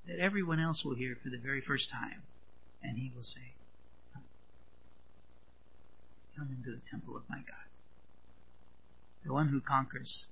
that 0.08 0.20
everyone 0.20 0.60
else 0.60 0.84
will 0.84 0.96
hear 0.96 1.18
for 1.22 1.30
the 1.30 1.38
very 1.38 1.62
first 1.62 1.90
time. 1.90 2.24
And 2.82 2.98
he 2.98 3.12
will 3.16 3.24
say, 3.24 3.54
Come 6.36 6.50
into 6.50 6.72
the 6.72 6.82
temple 6.90 7.16
of 7.16 7.24
my 7.30 7.38
God. 7.38 7.70
The 9.26 9.32
one 9.32 9.50
who 9.50 9.62
conquers. 9.62 10.26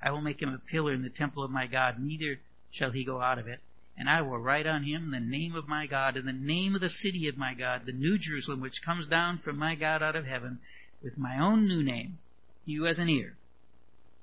I 0.00 0.10
will 0.12 0.20
make 0.20 0.40
him 0.40 0.50
a 0.50 0.58
pillar 0.70 0.92
in 0.92 1.02
the 1.02 1.10
temple 1.10 1.42
of 1.42 1.50
my 1.50 1.66
God, 1.66 1.96
neither 1.98 2.38
shall 2.70 2.92
he 2.92 3.04
go 3.04 3.20
out 3.20 3.38
of 3.38 3.48
it. 3.48 3.58
And 3.96 4.08
I 4.08 4.22
will 4.22 4.38
write 4.38 4.66
on 4.66 4.82
him 4.82 5.10
the 5.10 5.20
name 5.20 5.54
of 5.54 5.68
my 5.68 5.86
God 5.86 6.16
and 6.16 6.26
the 6.26 6.32
name 6.32 6.74
of 6.74 6.80
the 6.80 6.90
city 6.90 7.28
of 7.28 7.36
my 7.36 7.54
God, 7.54 7.82
the 7.86 7.92
new 7.92 8.18
Jerusalem, 8.18 8.60
which 8.60 8.82
comes 8.84 9.06
down 9.06 9.40
from 9.44 9.56
my 9.56 9.76
God 9.76 10.02
out 10.02 10.16
of 10.16 10.26
heaven, 10.26 10.58
with 11.02 11.16
my 11.16 11.38
own 11.38 11.68
new 11.68 11.82
name. 11.82 12.18
Who 12.66 12.84
has 12.84 12.98
an 12.98 13.08
ear, 13.08 13.36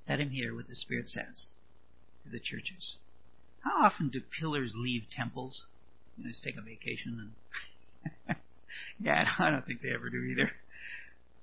let 0.09 0.19
him 0.19 0.31
hear 0.31 0.55
what 0.55 0.67
the 0.67 0.75
Spirit 0.75 1.09
says 1.09 1.53
to 2.23 2.31
the 2.31 2.39
churches. 2.39 2.97
How 3.61 3.85
often 3.85 4.09
do 4.09 4.19
pillars 4.39 4.73
leave 4.75 5.03
temples? 5.15 5.65
You 6.17 6.23
know, 6.23 6.31
just 6.31 6.43
take 6.43 6.57
a 6.57 6.61
vacation 6.61 7.31
and 8.27 8.35
yeah, 8.99 9.25
I 9.39 9.51
don't 9.51 9.65
think 9.65 9.81
they 9.81 9.93
ever 9.93 10.09
do 10.09 10.23
either. 10.23 10.51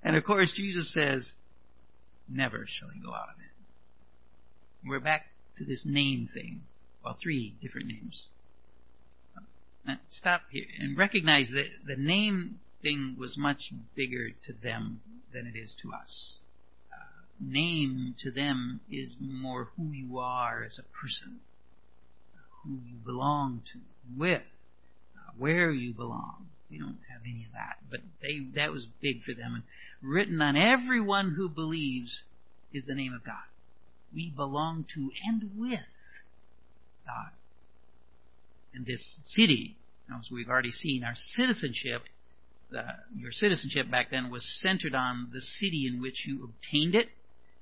And 0.03 0.15
of 0.15 0.23
course, 0.23 0.53
Jesus 0.55 0.93
says, 0.93 1.31
never 2.27 2.65
shall 2.67 2.89
he 2.89 2.99
go 2.99 3.13
out 3.13 3.29
of 3.29 3.39
it. 3.39 4.87
We're 4.87 4.99
back 4.99 5.25
to 5.57 5.65
this 5.65 5.83
name 5.85 6.29
thing. 6.33 6.61
Well, 7.09 7.17
three 7.19 7.55
different 7.59 7.87
names. 7.87 8.27
Stop 10.09 10.41
here 10.51 10.67
and 10.79 10.95
recognize 10.95 11.49
that 11.49 11.65
the 11.83 11.95
name 11.95 12.59
thing 12.83 13.15
was 13.17 13.35
much 13.35 13.73
bigger 13.95 14.29
to 14.45 14.53
them 14.53 15.01
than 15.33 15.47
it 15.47 15.57
is 15.57 15.75
to 15.81 15.91
us. 15.91 16.37
Uh, 16.93 17.23
name 17.41 18.13
to 18.19 18.29
them 18.29 18.81
is 18.91 19.15
more 19.19 19.69
who 19.75 19.89
you 19.91 20.19
are 20.19 20.63
as 20.63 20.77
a 20.77 20.83
person, 20.83 21.39
who 22.61 22.77
you 22.85 22.97
belong 23.03 23.63
to, 23.73 23.79
with, 24.15 24.43
uh, 25.17 25.31
where 25.35 25.71
you 25.71 25.95
belong. 25.95 26.45
We 26.69 26.77
don't 26.77 26.99
have 27.11 27.21
any 27.25 27.45
of 27.45 27.53
that, 27.53 27.77
but 27.89 28.01
they 28.21 28.41
that 28.53 28.71
was 28.71 28.85
big 29.01 29.23
for 29.23 29.33
them. 29.33 29.55
And 29.55 29.63
written 30.03 30.39
on 30.43 30.55
everyone 30.55 31.33
who 31.35 31.49
believes 31.49 32.21
is 32.71 32.83
the 32.85 32.93
name 32.93 33.15
of 33.15 33.25
God. 33.25 33.49
We 34.13 34.29
belong 34.29 34.85
to 34.93 35.09
and 35.27 35.57
with 35.57 35.79
God. 37.09 37.31
And 38.73 38.85
this 38.85 39.03
city, 39.23 39.77
as 40.09 40.29
we've 40.31 40.49
already 40.49 40.71
seen, 40.71 41.03
our 41.03 41.15
citizenship, 41.35 42.03
uh, 42.75 42.81
your 43.15 43.31
citizenship 43.31 43.89
back 43.89 44.11
then 44.11 44.29
was 44.29 44.45
centered 44.61 44.93
on 44.93 45.29
the 45.33 45.41
city 45.41 45.89
in 45.91 46.01
which 46.01 46.25
you 46.27 46.43
obtained 46.43 46.95
it. 46.95 47.09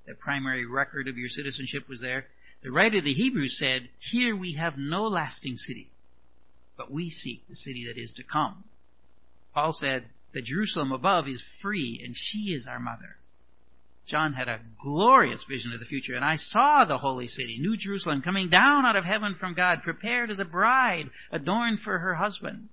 The 0.06 0.16
primary 0.16 0.66
record 0.66 1.08
of 1.08 1.18
your 1.18 1.30
citizenship 1.30 1.88
was 1.90 2.02
there. 2.02 2.28
The 2.64 2.72
writer 2.72 2.98
of 2.98 3.04
the 3.04 3.14
Hebrews 3.14 3.58
said, 3.60 3.90
Here 4.12 4.36
we 4.36 4.54
have 4.54 4.78
no 4.78 5.04
lasting 5.04 5.58
city, 5.58 5.90
but 6.76 6.92
we 6.92 7.10
seek 7.10 7.48
the 7.48 7.56
city 7.56 7.86
that 7.88 8.00
is 8.00 8.12
to 8.18 8.24
come. 8.24 8.64
Paul 9.54 9.74
said, 9.74 10.06
The 10.34 10.42
Jerusalem 10.42 10.92
above 10.92 11.28
is 11.28 11.44
free, 11.62 12.02
and 12.04 12.16
she 12.16 12.54
is 12.54 12.68
our 12.68 12.80
mother. 12.80 13.18
John 14.08 14.34
had 14.34 14.48
a 14.48 14.62
glorious 14.82 15.44
vision 15.50 15.74
of 15.74 15.82
the 15.82 15.86
future, 15.86 16.16
and 16.16 16.24
I 16.24 16.38
saw 16.38 16.86
the 16.86 16.98
holy 16.98 17.28
city, 17.28 17.58
New 17.60 17.76
Jerusalem, 17.76 18.22
coming 18.22 18.50
down 18.50 18.86
out 18.86 18.96
of 18.96 19.04
heaven 19.04 19.36
from 19.38 19.54
God, 19.54 19.84
prepared 19.84 20.32
as 20.32 20.40
a 20.40 20.46
bride, 20.46 21.10
adorned 21.30 21.82
for 21.82 22.00
her 22.00 22.16
husband. 22.16 22.70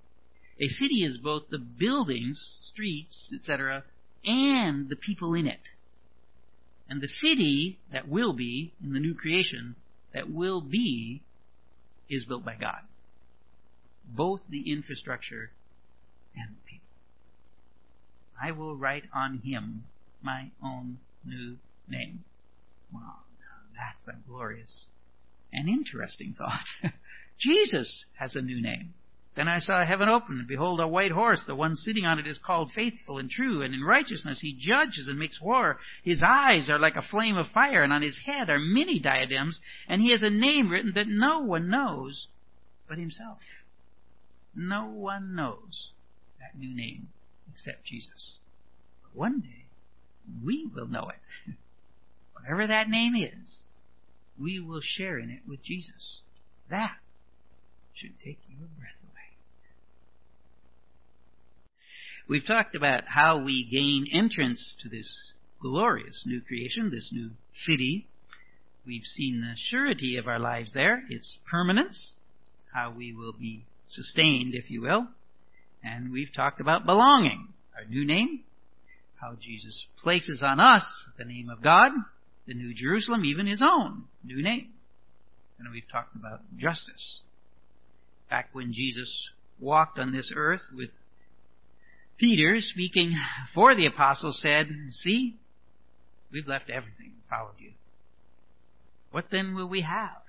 A 0.59 0.67
city 0.69 1.03
is 1.03 1.17
both 1.17 1.49
the 1.49 1.57
buildings, 1.57 2.61
streets, 2.71 3.33
etc., 3.35 3.83
and 4.23 4.87
the 4.87 4.95
people 4.95 5.33
in 5.33 5.45
it. 5.45 5.59
And 6.89 7.01
the 7.01 7.07
city 7.07 7.79
that 7.91 8.07
will 8.07 8.31
be, 8.31 8.73
in 8.81 8.93
the 8.93 8.99
new 8.99 9.13
creation, 9.13 9.75
that 10.13 10.31
will 10.31 10.61
be, 10.61 11.21
is 12.09 12.23
built 12.23 12.45
by 12.45 12.55
God. 12.55 12.79
Both 14.07 14.41
the 14.49 14.71
infrastructure 14.71 15.51
and 16.33 16.55
the 16.55 16.71
people. 16.71 16.87
I 18.41 18.51
will 18.51 18.77
write 18.77 19.03
on 19.13 19.39
him 19.39 19.83
my 20.21 20.51
own 20.63 20.99
new 21.25 21.57
name. 21.87 22.23
Wow, 22.93 23.17
that's 23.75 24.07
a 24.07 24.19
glorious 24.27 24.85
and 25.51 25.69
interesting 25.69 26.35
thought. 26.37 26.65
Jesus 27.39 28.05
has 28.17 28.35
a 28.35 28.41
new 28.41 28.61
name. 28.61 28.93
Then 29.35 29.47
I 29.49 29.59
saw 29.59 29.85
heaven 29.85 30.07
open, 30.07 30.39
and 30.39 30.47
behold, 30.47 30.79
a 30.79 30.87
white 30.87 31.11
horse. 31.11 31.43
The 31.45 31.55
one 31.55 31.75
sitting 31.75 32.05
on 32.05 32.19
it 32.19 32.27
is 32.27 32.37
called 32.37 32.71
faithful 32.73 33.17
and 33.17 33.29
true, 33.29 33.61
and 33.61 33.73
in 33.73 33.83
righteousness 33.83 34.39
he 34.39 34.57
judges 34.57 35.07
and 35.09 35.19
makes 35.19 35.41
war. 35.41 35.77
His 36.03 36.23
eyes 36.25 36.69
are 36.69 36.79
like 36.79 36.95
a 36.95 37.01
flame 37.01 37.35
of 37.35 37.47
fire, 37.53 37.83
and 37.83 37.91
on 37.91 38.01
his 38.01 38.17
head 38.25 38.49
are 38.49 38.59
many 38.59 38.97
diadems, 38.99 39.59
and 39.89 40.01
he 40.01 40.11
has 40.11 40.21
a 40.21 40.29
name 40.29 40.69
written 40.69 40.93
that 40.95 41.09
no 41.09 41.39
one 41.39 41.69
knows 41.69 42.27
but 42.87 42.97
himself. 42.97 43.39
No 44.55 44.85
one 44.85 45.35
knows 45.35 45.89
that 46.39 46.57
new 46.57 46.73
name 46.73 47.09
except 47.53 47.85
Jesus. 47.85 48.35
But 49.03 49.19
one 49.19 49.41
day, 49.41 49.64
we 50.43 50.69
will 50.73 50.87
know 50.87 51.09
it. 51.09 51.55
Whatever 52.33 52.67
that 52.67 52.89
name 52.89 53.15
is, 53.15 53.63
we 54.39 54.59
will 54.59 54.81
share 54.81 55.17
in 55.17 55.29
it 55.29 55.41
with 55.47 55.63
Jesus. 55.63 56.21
That 56.69 56.97
should 57.93 58.19
take 58.23 58.39
your 58.49 58.67
breath 58.77 58.99
away. 59.03 59.37
We've 62.27 62.45
talked 62.45 62.75
about 62.75 63.03
how 63.07 63.43
we 63.43 63.67
gain 63.69 64.07
entrance 64.11 64.75
to 64.81 64.89
this 64.89 65.15
glorious 65.61 66.23
new 66.25 66.41
creation, 66.41 66.91
this 66.91 67.09
new 67.11 67.31
city. 67.53 68.07
We've 68.85 69.05
seen 69.05 69.41
the 69.41 69.55
surety 69.57 70.17
of 70.17 70.27
our 70.27 70.39
lives 70.39 70.73
there, 70.73 71.03
its 71.09 71.37
permanence, 71.49 72.13
how 72.73 72.93
we 72.95 73.13
will 73.13 73.33
be 73.33 73.65
sustained, 73.87 74.53
if 74.53 74.69
you 74.69 74.81
will. 74.81 75.07
And 75.83 76.11
we've 76.11 76.33
talked 76.35 76.59
about 76.59 76.85
belonging, 76.85 77.49
our 77.75 77.85
new 77.85 78.05
name, 78.05 78.41
how 79.19 79.35
Jesus 79.41 79.85
places 80.01 80.41
on 80.43 80.59
us 80.59 80.83
the 81.17 81.25
name 81.25 81.49
of 81.49 81.61
God, 81.61 81.91
the 82.47 82.53
New 82.53 82.73
Jerusalem, 82.73 83.25
even 83.25 83.47
his 83.47 83.61
own 83.61 84.05
new 84.23 84.41
name. 84.41 84.69
And 85.59 85.71
we've 85.71 85.89
talked 85.91 86.15
about 86.15 86.41
justice. 86.57 87.21
Back 88.29 88.49
when 88.53 88.73
Jesus 88.73 89.29
walked 89.59 89.97
on 89.97 90.11
this 90.11 90.31
earth 90.35 90.61
with 90.75 90.89
Peter, 92.17 92.57
speaking 92.59 93.15
for 93.53 93.75
the 93.75 93.85
apostles, 93.85 94.39
said, 94.41 94.67
See, 94.91 95.35
we've 96.31 96.47
left 96.47 96.69
everything 96.69 97.13
and 97.13 97.23
followed 97.29 97.55
you. 97.59 97.71
What 99.11 99.25
then 99.31 99.55
will 99.55 99.69
we 99.69 99.81
have? 99.81 100.21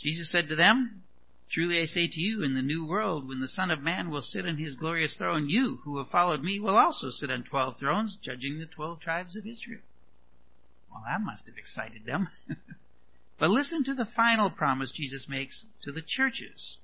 Jesus 0.00 0.30
said 0.30 0.48
to 0.48 0.56
them, 0.56 1.03
Truly 1.50 1.80
I 1.80 1.84
say 1.84 2.08
to 2.08 2.20
you, 2.20 2.42
in 2.42 2.54
the 2.54 2.62
new 2.62 2.84
world, 2.84 3.28
when 3.28 3.40
the 3.40 3.48
Son 3.48 3.70
of 3.70 3.82
Man 3.82 4.10
will 4.10 4.22
sit 4.22 4.46
on 4.46 4.56
his 4.56 4.76
glorious 4.76 5.16
throne, 5.16 5.48
you 5.48 5.80
who 5.84 5.98
have 5.98 6.08
followed 6.08 6.42
me 6.42 6.58
will 6.58 6.76
also 6.76 7.10
sit 7.10 7.30
on 7.30 7.44
twelve 7.44 7.78
thrones, 7.78 8.16
judging 8.20 8.58
the 8.58 8.66
twelve 8.66 9.00
tribes 9.00 9.36
of 9.36 9.46
Israel. 9.46 9.82
Well, 10.90 11.04
that 11.06 11.20
must 11.20 11.46
have 11.46 11.58
excited 11.58 12.04
them. 12.06 12.28
but 13.38 13.50
listen 13.50 13.84
to 13.84 13.94
the 13.94 14.04
final 14.06 14.50
promise 14.50 14.92
Jesus 14.92 15.28
makes 15.28 15.64
to 15.82 15.92
the 15.92 16.02
churches. 16.02 16.78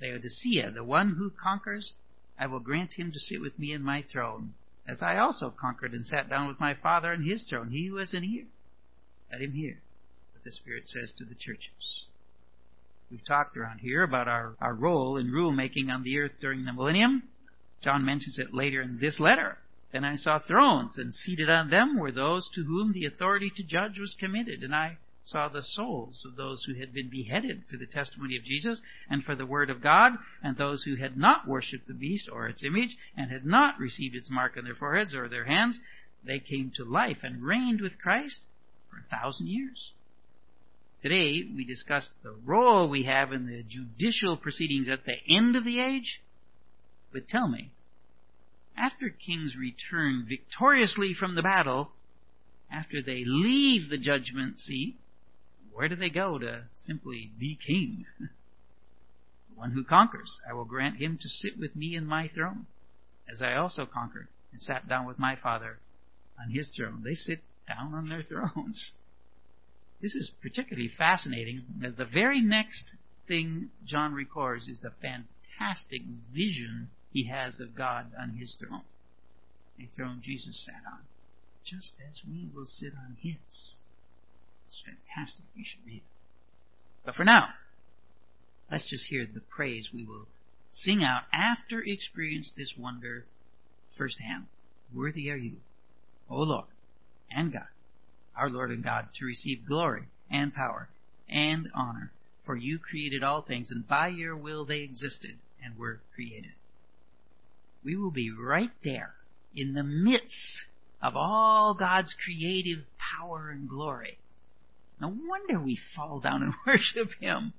Laodicea, 0.00 0.70
the 0.70 0.84
one 0.84 1.16
who 1.16 1.30
conquers, 1.30 1.92
I 2.38 2.46
will 2.46 2.60
grant 2.60 2.94
him 2.94 3.12
to 3.12 3.18
sit 3.18 3.40
with 3.40 3.58
me 3.58 3.72
in 3.72 3.82
my 3.82 4.02
throne, 4.02 4.54
as 4.86 5.02
I 5.02 5.16
also 5.18 5.50
conquered 5.50 5.92
and 5.92 6.06
sat 6.06 6.28
down 6.28 6.48
with 6.48 6.60
my 6.60 6.74
Father 6.74 7.12
on 7.12 7.22
his 7.22 7.48
throne. 7.48 7.70
He 7.70 7.86
who 7.86 7.96
has 7.96 8.14
an 8.14 8.24
ear, 8.24 8.44
let 9.32 9.40
him 9.40 9.52
hear 9.52 9.80
what 10.32 10.44
the 10.44 10.52
Spirit 10.52 10.88
says 10.88 11.12
to 11.18 11.24
the 11.24 11.34
churches. 11.34 12.04
We've 13.10 13.24
talked 13.24 13.56
around 13.56 13.78
here 13.78 14.02
about 14.02 14.28
our, 14.28 14.54
our 14.60 14.74
role 14.74 15.16
in 15.16 15.30
rulemaking 15.30 15.90
on 15.90 16.02
the 16.02 16.18
earth 16.18 16.34
during 16.40 16.66
the 16.66 16.74
millennium. 16.74 17.22
John 17.80 18.04
mentions 18.04 18.38
it 18.38 18.52
later 18.52 18.82
in 18.82 18.98
this 18.98 19.18
letter. 19.18 19.56
Then 19.92 20.04
I 20.04 20.16
saw 20.16 20.38
thrones, 20.38 20.98
and 20.98 21.14
seated 21.14 21.48
on 21.48 21.70
them 21.70 21.96
were 21.96 22.12
those 22.12 22.50
to 22.54 22.64
whom 22.64 22.92
the 22.92 23.06
authority 23.06 23.50
to 23.56 23.62
judge 23.62 23.98
was 23.98 24.14
committed, 24.20 24.62
and 24.62 24.74
I 24.74 24.98
saw 25.24 25.48
the 25.48 25.62
souls 25.62 26.26
of 26.26 26.36
those 26.36 26.64
who 26.64 26.74
had 26.74 26.92
been 26.92 27.08
beheaded 27.08 27.64
for 27.70 27.78
the 27.78 27.86
testimony 27.86 28.36
of 28.36 28.44
Jesus 28.44 28.82
and 29.08 29.24
for 29.24 29.34
the 29.34 29.46
word 29.46 29.70
of 29.70 29.82
God, 29.82 30.12
and 30.42 30.56
those 30.56 30.82
who 30.82 30.96
had 30.96 31.16
not 31.16 31.48
worshipped 31.48 31.88
the 31.88 31.94
beast 31.94 32.28
or 32.30 32.46
its 32.46 32.62
image, 32.62 32.98
and 33.16 33.30
had 33.30 33.46
not 33.46 33.78
received 33.78 34.14
its 34.14 34.30
mark 34.30 34.58
on 34.58 34.64
their 34.64 34.74
foreheads 34.74 35.14
or 35.14 35.28
their 35.28 35.46
hands. 35.46 35.80
They 36.24 36.40
came 36.40 36.72
to 36.76 36.84
life 36.84 37.18
and 37.22 37.42
reigned 37.42 37.80
with 37.80 37.98
Christ 37.98 38.40
for 38.90 38.98
a 38.98 39.16
thousand 39.16 39.48
years. 39.48 39.92
Today, 41.00 41.44
we 41.54 41.64
discussed 41.64 42.10
the 42.24 42.34
role 42.44 42.88
we 42.88 43.04
have 43.04 43.32
in 43.32 43.46
the 43.46 43.62
judicial 43.62 44.36
proceedings 44.36 44.88
at 44.88 45.04
the 45.04 45.14
end 45.32 45.54
of 45.54 45.64
the 45.64 45.78
age. 45.78 46.20
But 47.12 47.28
tell 47.28 47.46
me, 47.46 47.70
after 48.76 49.08
kings 49.08 49.54
return 49.56 50.26
victoriously 50.28 51.14
from 51.14 51.36
the 51.36 51.42
battle, 51.42 51.92
after 52.70 53.00
they 53.00 53.22
leave 53.24 53.90
the 53.90 53.98
judgment 53.98 54.58
seat, 54.58 54.96
where 55.72 55.88
do 55.88 55.94
they 55.94 56.10
go 56.10 56.38
to 56.38 56.64
simply 56.74 57.30
be 57.38 57.56
king? 57.64 58.04
the 58.18 58.28
one 59.54 59.70
who 59.70 59.84
conquers, 59.84 60.40
I 60.48 60.52
will 60.52 60.64
grant 60.64 60.96
him 60.96 61.16
to 61.20 61.28
sit 61.28 61.56
with 61.56 61.76
me 61.76 61.94
in 61.94 62.06
my 62.06 62.28
throne, 62.34 62.66
as 63.32 63.40
I 63.40 63.54
also 63.54 63.86
conquered 63.86 64.26
and 64.52 64.60
sat 64.60 64.88
down 64.88 65.06
with 65.06 65.18
my 65.20 65.36
Father 65.36 65.78
on 66.40 66.50
his 66.50 66.74
throne. 66.76 67.02
They 67.04 67.14
sit 67.14 67.40
down 67.68 67.94
on 67.94 68.08
their 68.08 68.22
thrones. 68.28 68.94
This 70.00 70.14
is 70.14 70.30
particularly 70.40 70.90
fascinating 70.96 71.64
as 71.84 71.96
the 71.96 72.04
very 72.04 72.40
next 72.40 72.94
thing 73.26 73.70
John 73.84 74.14
records 74.14 74.68
is 74.68 74.80
the 74.80 74.92
fantastic 75.02 76.02
vision 76.32 76.90
he 77.12 77.24
has 77.24 77.58
of 77.58 77.74
God 77.74 78.12
on 78.18 78.36
his 78.38 78.56
throne. 78.56 78.82
A 79.80 79.88
throne 79.96 80.22
Jesus 80.24 80.64
sat 80.64 80.82
on, 80.90 81.00
just 81.64 81.94
as 82.00 82.22
we 82.26 82.48
will 82.54 82.66
sit 82.66 82.92
on 82.96 83.16
his. 83.20 83.34
It's 84.66 84.82
fantastic. 84.84 85.44
You 85.54 85.64
should 85.66 85.86
read 85.86 85.96
it. 85.98 86.02
But 87.04 87.14
for 87.14 87.24
now, 87.24 87.48
let's 88.70 88.88
just 88.88 89.06
hear 89.08 89.26
the 89.26 89.40
praise 89.40 89.88
we 89.92 90.04
will 90.04 90.26
sing 90.70 91.02
out 91.02 91.22
after 91.32 91.80
experience 91.80 92.52
this 92.56 92.74
wonder 92.78 93.24
firsthand. 93.96 94.46
Worthy 94.94 95.30
are 95.30 95.36
you, 95.36 95.56
O 96.30 96.36
Lord 96.36 96.66
and 97.30 97.52
God, 97.52 97.68
our 98.38 98.48
Lord 98.50 98.70
and 98.70 98.84
God, 98.84 99.08
to 99.18 99.24
receive 99.24 99.66
glory 99.66 100.04
and 100.30 100.54
power 100.54 100.88
and 101.28 101.68
honor. 101.74 102.12
For 102.46 102.56
you 102.56 102.78
created 102.78 103.22
all 103.22 103.42
things, 103.42 103.70
and 103.70 103.86
by 103.86 104.08
your 104.08 104.36
will 104.36 104.64
they 104.64 104.78
existed 104.78 105.36
and 105.62 105.76
were 105.76 106.00
created. 106.14 106.52
We 107.84 107.96
will 107.96 108.10
be 108.10 108.30
right 108.30 108.70
there 108.82 109.14
in 109.54 109.74
the 109.74 109.82
midst 109.82 110.64
of 111.02 111.16
all 111.16 111.74
God's 111.74 112.14
creative 112.24 112.84
power 112.98 113.50
and 113.50 113.68
glory. 113.68 114.18
No 115.00 115.08
wonder 115.08 115.60
we 115.60 115.78
fall 115.94 116.20
down 116.20 116.42
and 116.42 116.54
worship 116.66 117.10
Him. 117.20 117.52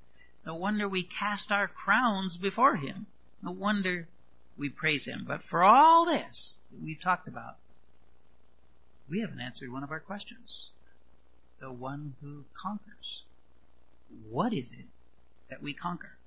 No 0.46 0.56
wonder 0.56 0.88
we 0.88 1.04
cast 1.04 1.52
our 1.52 1.68
crowns 1.68 2.38
before 2.38 2.76
Him. 2.76 3.06
No 3.42 3.52
wonder 3.52 4.08
we 4.58 4.70
praise 4.70 5.06
Him. 5.06 5.26
But 5.28 5.42
for 5.50 5.64
all 5.64 6.06
this 6.06 6.56
that 6.72 6.84
we've 6.84 7.02
talked 7.02 7.28
about, 7.28 7.56
we 9.10 9.22
haven't 9.22 9.42
answered 9.42 9.72
one 9.72 9.84
of 9.84 9.92
our 9.92 10.00
questions. 10.00 10.70
The 11.60 11.72
one 11.72 12.16
who 12.22 12.44
conquers. 12.60 13.24
What 14.30 14.54
is 14.54 14.72
it 14.72 14.86
that 15.50 15.62
we 15.62 15.74
conquer? 15.74 16.18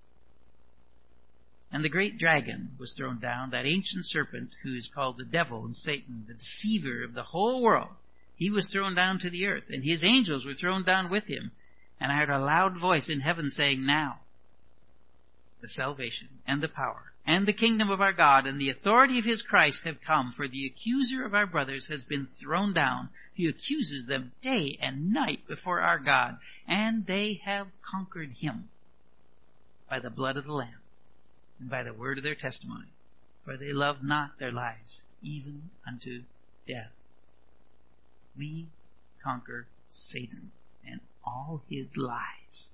And 1.73 1.83
the 1.83 1.89
great 1.89 2.19
dragon 2.19 2.73
was 2.79 2.95
thrown 2.97 3.19
down, 3.19 3.51
that 3.51 3.65
ancient 3.65 4.05
serpent 4.05 4.51
who 4.63 4.75
is 4.77 4.91
called 4.95 5.17
the 5.17 5.25
devil 5.25 5.65
and 5.65 5.75
Satan, 5.75 6.27
the 6.29 6.35
deceiver 6.35 7.03
of 7.03 7.15
the 7.15 7.23
whole 7.23 7.63
world. 7.63 7.89
He 8.37 8.51
was 8.51 8.69
thrown 8.71 8.95
down 8.95 9.21
to 9.21 9.31
the 9.31 9.47
earth, 9.47 9.65
and 9.71 9.83
his 9.83 10.05
angels 10.05 10.45
were 10.45 10.55
thrown 10.55 10.85
down 10.85 11.11
with 11.11 11.25
him. 11.25 11.53
And 11.99 12.13
I 12.13 12.17
heard 12.17 12.31
a 12.31 12.39
loud 12.39 12.79
voice 12.79 13.09
in 13.09 13.21
heaven 13.21 13.51
saying, 13.51 13.87
Now, 13.87 14.21
the 15.63 15.69
salvation 15.69 16.29
and 16.47 16.63
the 16.63 16.69
power 16.69 17.12
and 17.27 17.47
the 17.47 17.53
kingdom 17.53 17.91
of 17.91 18.01
our 18.01 18.13
God 18.13 18.47
and 18.47 18.61
the 18.61 18.71
authority 18.71 19.19
of 19.19 19.25
his 19.25 19.43
Christ 19.43 19.81
have 19.85 20.01
come, 20.05 20.33
for 20.37 20.49
the 20.49 20.67
accuser 20.67 21.25
of 21.25 21.35
our 21.35 21.47
brothers 21.47 21.87
has 21.89 22.05
been 22.05 22.29
thrown 22.41 22.75
down, 22.75 23.11
who 23.37 23.49
accuses 23.49 24.07
them 24.07 24.33
day 24.43 24.79
and 24.83 25.13
night 25.13 25.47
before 25.47 25.81
our 25.81 25.99
God, 25.99 26.39
and 26.67 27.07
they 27.07 27.41
have 27.45 27.69
conquered 27.89 28.33
him 28.41 28.69
by 29.89 30.01
the 30.01 30.11
blood 30.11 30.37
of 30.37 30.45
the 30.45 30.53
Lamb 30.53 30.81
and 31.61 31.71
by 31.71 31.83
the 31.83 31.93
word 31.93 32.19
of 32.19 32.25
their 32.25 32.35
testimony, 32.35 32.93
for 33.45 33.57
they 33.57 33.73
love 33.73 34.03
not 34.03 34.39
their 34.39 34.53
lives, 34.53 35.03
even 35.23 35.71
unto 35.87 36.23
death. 36.67 36.91
We 38.37 38.69
conquer 39.23 39.67
Satan 39.89 40.51
and 40.85 41.01
all 41.25 41.63
his 41.69 41.97
lies, 41.97 42.69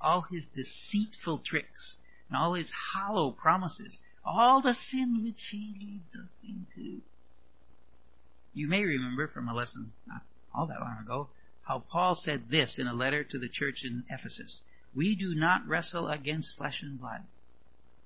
all 0.00 0.26
his 0.30 0.46
deceitful 0.54 1.38
tricks, 1.44 1.96
and 2.32 2.40
all 2.40 2.54
his 2.54 2.72
hollow 2.94 3.30
promises, 3.30 4.00
all 4.24 4.62
the 4.62 4.72
sin 4.72 5.22
which 5.22 5.40
he 5.50 5.74
leads 5.78 6.16
us 6.16 6.32
into. 6.42 7.02
You 8.54 8.68
may 8.68 8.82
remember 8.84 9.28
from 9.28 9.50
a 9.50 9.54
lesson 9.54 9.92
not 10.06 10.22
all 10.54 10.66
that 10.68 10.80
long 10.80 10.96
ago 11.02 11.28
how 11.64 11.84
Paul 11.90 12.14
said 12.14 12.44
this 12.50 12.76
in 12.78 12.86
a 12.86 12.94
letter 12.94 13.22
to 13.22 13.38
the 13.38 13.50
church 13.50 13.82
in 13.84 14.04
Ephesus. 14.08 14.60
We 14.94 15.14
do 15.14 15.34
not 15.34 15.68
wrestle 15.68 16.08
against 16.08 16.56
flesh 16.56 16.80
and 16.80 16.98
blood, 16.98 17.24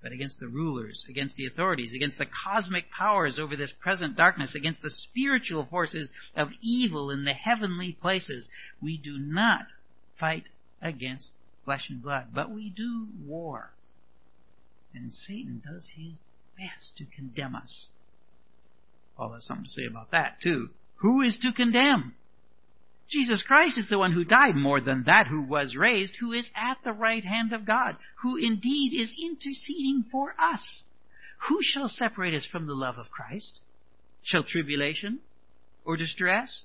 but 0.02 0.10
against 0.10 0.40
the 0.40 0.48
rulers, 0.48 1.04
against 1.08 1.36
the 1.36 1.46
authorities, 1.46 1.94
against 1.94 2.18
the 2.18 2.26
cosmic 2.26 2.90
powers 2.90 3.38
over 3.38 3.54
this 3.54 3.74
present 3.80 4.16
darkness, 4.16 4.56
against 4.56 4.82
the 4.82 4.90
spiritual 4.90 5.66
forces 5.66 6.10
of 6.34 6.48
evil 6.60 7.12
in 7.12 7.24
the 7.24 7.32
heavenly 7.32 7.92
places. 7.92 8.48
We 8.82 8.98
do 8.98 9.18
not 9.18 9.66
fight 10.18 10.46
against 10.82 11.28
flesh 11.64 11.88
and 11.88 12.02
blood, 12.02 12.30
but 12.34 12.50
we 12.50 12.70
do 12.70 13.06
war 13.24 13.70
and 14.96 15.12
Satan 15.12 15.62
does 15.64 15.86
his 15.96 16.14
best 16.58 16.96
to 16.98 17.04
condemn 17.14 17.54
us. 17.54 17.88
Paul 19.16 19.34
has 19.34 19.44
something 19.44 19.66
to 19.66 19.70
say 19.70 19.86
about 19.88 20.10
that, 20.10 20.38
too. 20.42 20.70
Who 20.96 21.22
is 21.22 21.38
to 21.42 21.52
condemn? 21.52 22.14
Jesus 23.08 23.42
Christ 23.46 23.78
is 23.78 23.88
the 23.88 23.98
one 23.98 24.12
who 24.12 24.24
died, 24.24 24.56
more 24.56 24.80
than 24.80 25.04
that, 25.06 25.28
who 25.28 25.42
was 25.42 25.76
raised, 25.76 26.16
who 26.18 26.32
is 26.32 26.50
at 26.56 26.78
the 26.84 26.92
right 26.92 27.24
hand 27.24 27.52
of 27.52 27.64
God, 27.64 27.96
who 28.22 28.36
indeed 28.36 28.92
is 28.92 29.12
interceding 29.22 30.04
for 30.10 30.34
us. 30.38 30.82
Who 31.48 31.60
shall 31.62 31.88
separate 31.88 32.34
us 32.34 32.46
from 32.50 32.66
the 32.66 32.74
love 32.74 32.98
of 32.98 33.10
Christ? 33.10 33.60
Shall 34.22 34.42
tribulation, 34.42 35.20
or 35.84 35.96
distress, 35.96 36.64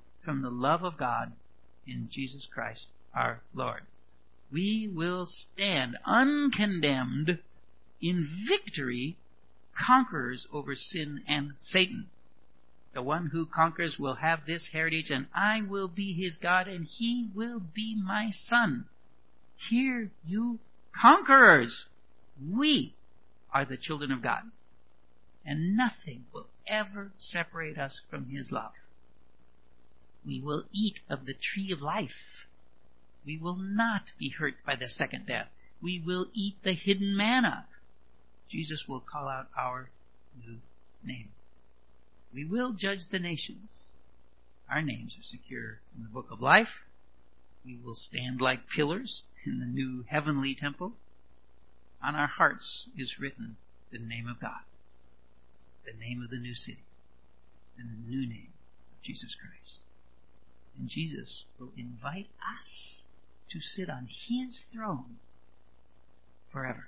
from 0.23 0.41
the 0.41 0.49
love 0.49 0.83
of 0.83 0.97
God 0.97 1.33
in 1.87 2.09
Jesus 2.11 2.47
Christ 2.51 2.87
our 3.13 3.41
Lord. 3.53 3.81
We 4.51 4.87
will 4.87 5.25
stand 5.25 5.97
uncondemned 6.05 7.39
in 8.01 8.45
victory, 8.47 9.17
conquerors 9.75 10.47
over 10.51 10.75
sin 10.75 11.23
and 11.27 11.53
Satan. 11.61 12.09
The 12.93 13.01
one 13.01 13.27
who 13.27 13.45
conquers 13.45 13.97
will 13.97 14.15
have 14.15 14.45
this 14.45 14.67
heritage, 14.73 15.09
and 15.09 15.27
I 15.33 15.61
will 15.61 15.87
be 15.87 16.13
his 16.13 16.37
God, 16.37 16.67
and 16.67 16.85
he 16.85 17.29
will 17.33 17.59
be 17.59 17.95
my 17.95 18.31
son. 18.31 18.85
Hear 19.69 20.11
you 20.25 20.59
conquerors! 20.99 21.85
We 22.51 22.95
are 23.53 23.63
the 23.63 23.77
children 23.77 24.11
of 24.11 24.21
God, 24.21 24.51
and 25.45 25.77
nothing 25.77 26.25
will 26.33 26.47
ever 26.67 27.11
separate 27.17 27.77
us 27.77 28.01
from 28.09 28.25
his 28.25 28.51
love. 28.51 28.73
We 30.25 30.39
will 30.39 30.65
eat 30.71 30.99
of 31.09 31.25
the 31.25 31.33
tree 31.33 31.71
of 31.71 31.81
life. 31.81 32.11
We 33.25 33.37
will 33.37 33.55
not 33.55 34.11
be 34.19 34.29
hurt 34.29 34.55
by 34.65 34.75
the 34.75 34.87
second 34.87 35.27
death. 35.27 35.47
We 35.81 36.01
will 36.05 36.27
eat 36.33 36.57
the 36.63 36.73
hidden 36.73 37.15
manna. 37.15 37.65
Jesus 38.49 38.85
will 38.87 38.99
call 38.99 39.27
out 39.27 39.47
our 39.57 39.89
new 40.37 40.57
name. 41.03 41.29
We 42.33 42.45
will 42.45 42.73
judge 42.73 42.99
the 43.11 43.19
nations. 43.19 43.91
Our 44.69 44.81
names 44.81 45.13
are 45.19 45.23
secure 45.23 45.79
in 45.95 46.03
the 46.03 46.09
book 46.09 46.27
of 46.31 46.41
life. 46.41 46.69
We 47.65 47.77
will 47.83 47.95
stand 47.95 48.41
like 48.41 48.69
pillars 48.73 49.23
in 49.45 49.59
the 49.59 49.65
new 49.65 50.05
heavenly 50.07 50.55
temple. 50.55 50.93
On 52.03 52.15
our 52.15 52.27
hearts 52.27 52.87
is 52.97 53.19
written 53.19 53.57
the 53.91 53.99
name 53.99 54.27
of 54.27 54.39
God, 54.39 54.63
the 55.85 55.97
name 55.99 56.21
of 56.23 56.29
the 56.29 56.37
new 56.37 56.55
city, 56.55 56.83
and 57.77 57.89
the 57.89 58.09
new 58.09 58.27
name 58.27 58.53
of 58.91 59.03
Jesus 59.03 59.35
Christ. 59.39 59.80
And 60.81 60.89
Jesus 60.89 61.43
will 61.59 61.71
invite 61.77 62.27
us 62.41 63.03
to 63.51 63.59
sit 63.61 63.87
on 63.87 64.09
his 64.27 64.63
throne 64.73 65.17
forever. 66.51 66.87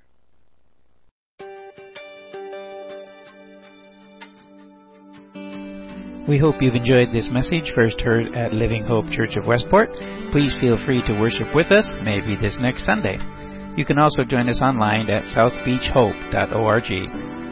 We 6.28 6.40
hope 6.40 6.56
you've 6.60 6.74
enjoyed 6.74 7.14
this 7.14 7.28
message, 7.30 7.72
first 7.76 8.02
heard 8.02 8.34
at 8.34 8.54
Living 8.54 8.84
Hope 8.84 9.12
Church 9.12 9.36
of 9.36 9.46
Westport. 9.46 9.92
Please 10.32 10.56
feel 10.60 10.84
free 10.88 11.04
to 11.06 11.20
worship 11.20 11.54
with 11.54 11.72
us, 11.72 11.88
maybe 12.02 12.36
this 12.42 12.58
next 12.60 12.88
Sunday. 12.88 13.20
You 13.78 13.86
can 13.86 14.00
also 14.00 14.24
join 14.24 14.50
us 14.50 14.60
online 14.60 15.08
at 15.12 15.26
southbeachhope.org. 15.36 17.43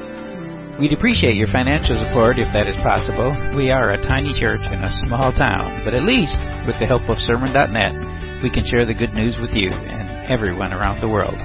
We'd 0.80 0.94
appreciate 0.94 1.36
your 1.36 1.48
financial 1.48 2.00
support 2.06 2.40
if 2.40 2.52
that 2.54 2.68
is 2.68 2.76
possible. 2.78 3.36
We 3.56 3.70
are 3.70 3.92
a 3.92 4.02
tiny 4.02 4.34
church 4.34 4.62
in 4.62 4.82
a 4.82 4.92
small 5.06 5.32
town, 5.32 5.84
but 5.86 5.94
at 5.94 6.04
least, 6.04 6.38
with 6.66 6.80
the 6.80 6.88
help 6.88 7.04
of 7.10 7.20
Sermon.net, 7.20 8.42
we 8.42 8.50
can 8.50 8.66
share 8.66 8.86
the 8.86 8.98
good 8.98 9.14
news 9.14 9.38
with 9.40 9.52
you 9.52 9.70
and 9.70 10.32
everyone 10.32 10.74
around 10.74 11.02
the 11.02 11.12
world. 11.12 11.38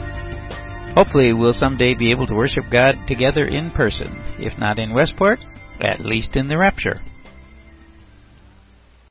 Hopefully, 0.95 1.35
we'll 1.35 1.53
someday 1.53 1.95
be 1.95 2.11
able 2.11 2.27
to 2.27 2.35
worship 2.35 2.65
God 2.71 2.97
together 3.07 3.45
in 3.45 3.71
person, 3.71 4.09
if 4.39 4.59
not 4.59 4.79
in 4.79 4.95
Westport, 4.95 5.41
at 5.81 6.01
least 6.01 6.37
in 6.37 6.49
the 6.49 6.57
rapture. 6.57 7.03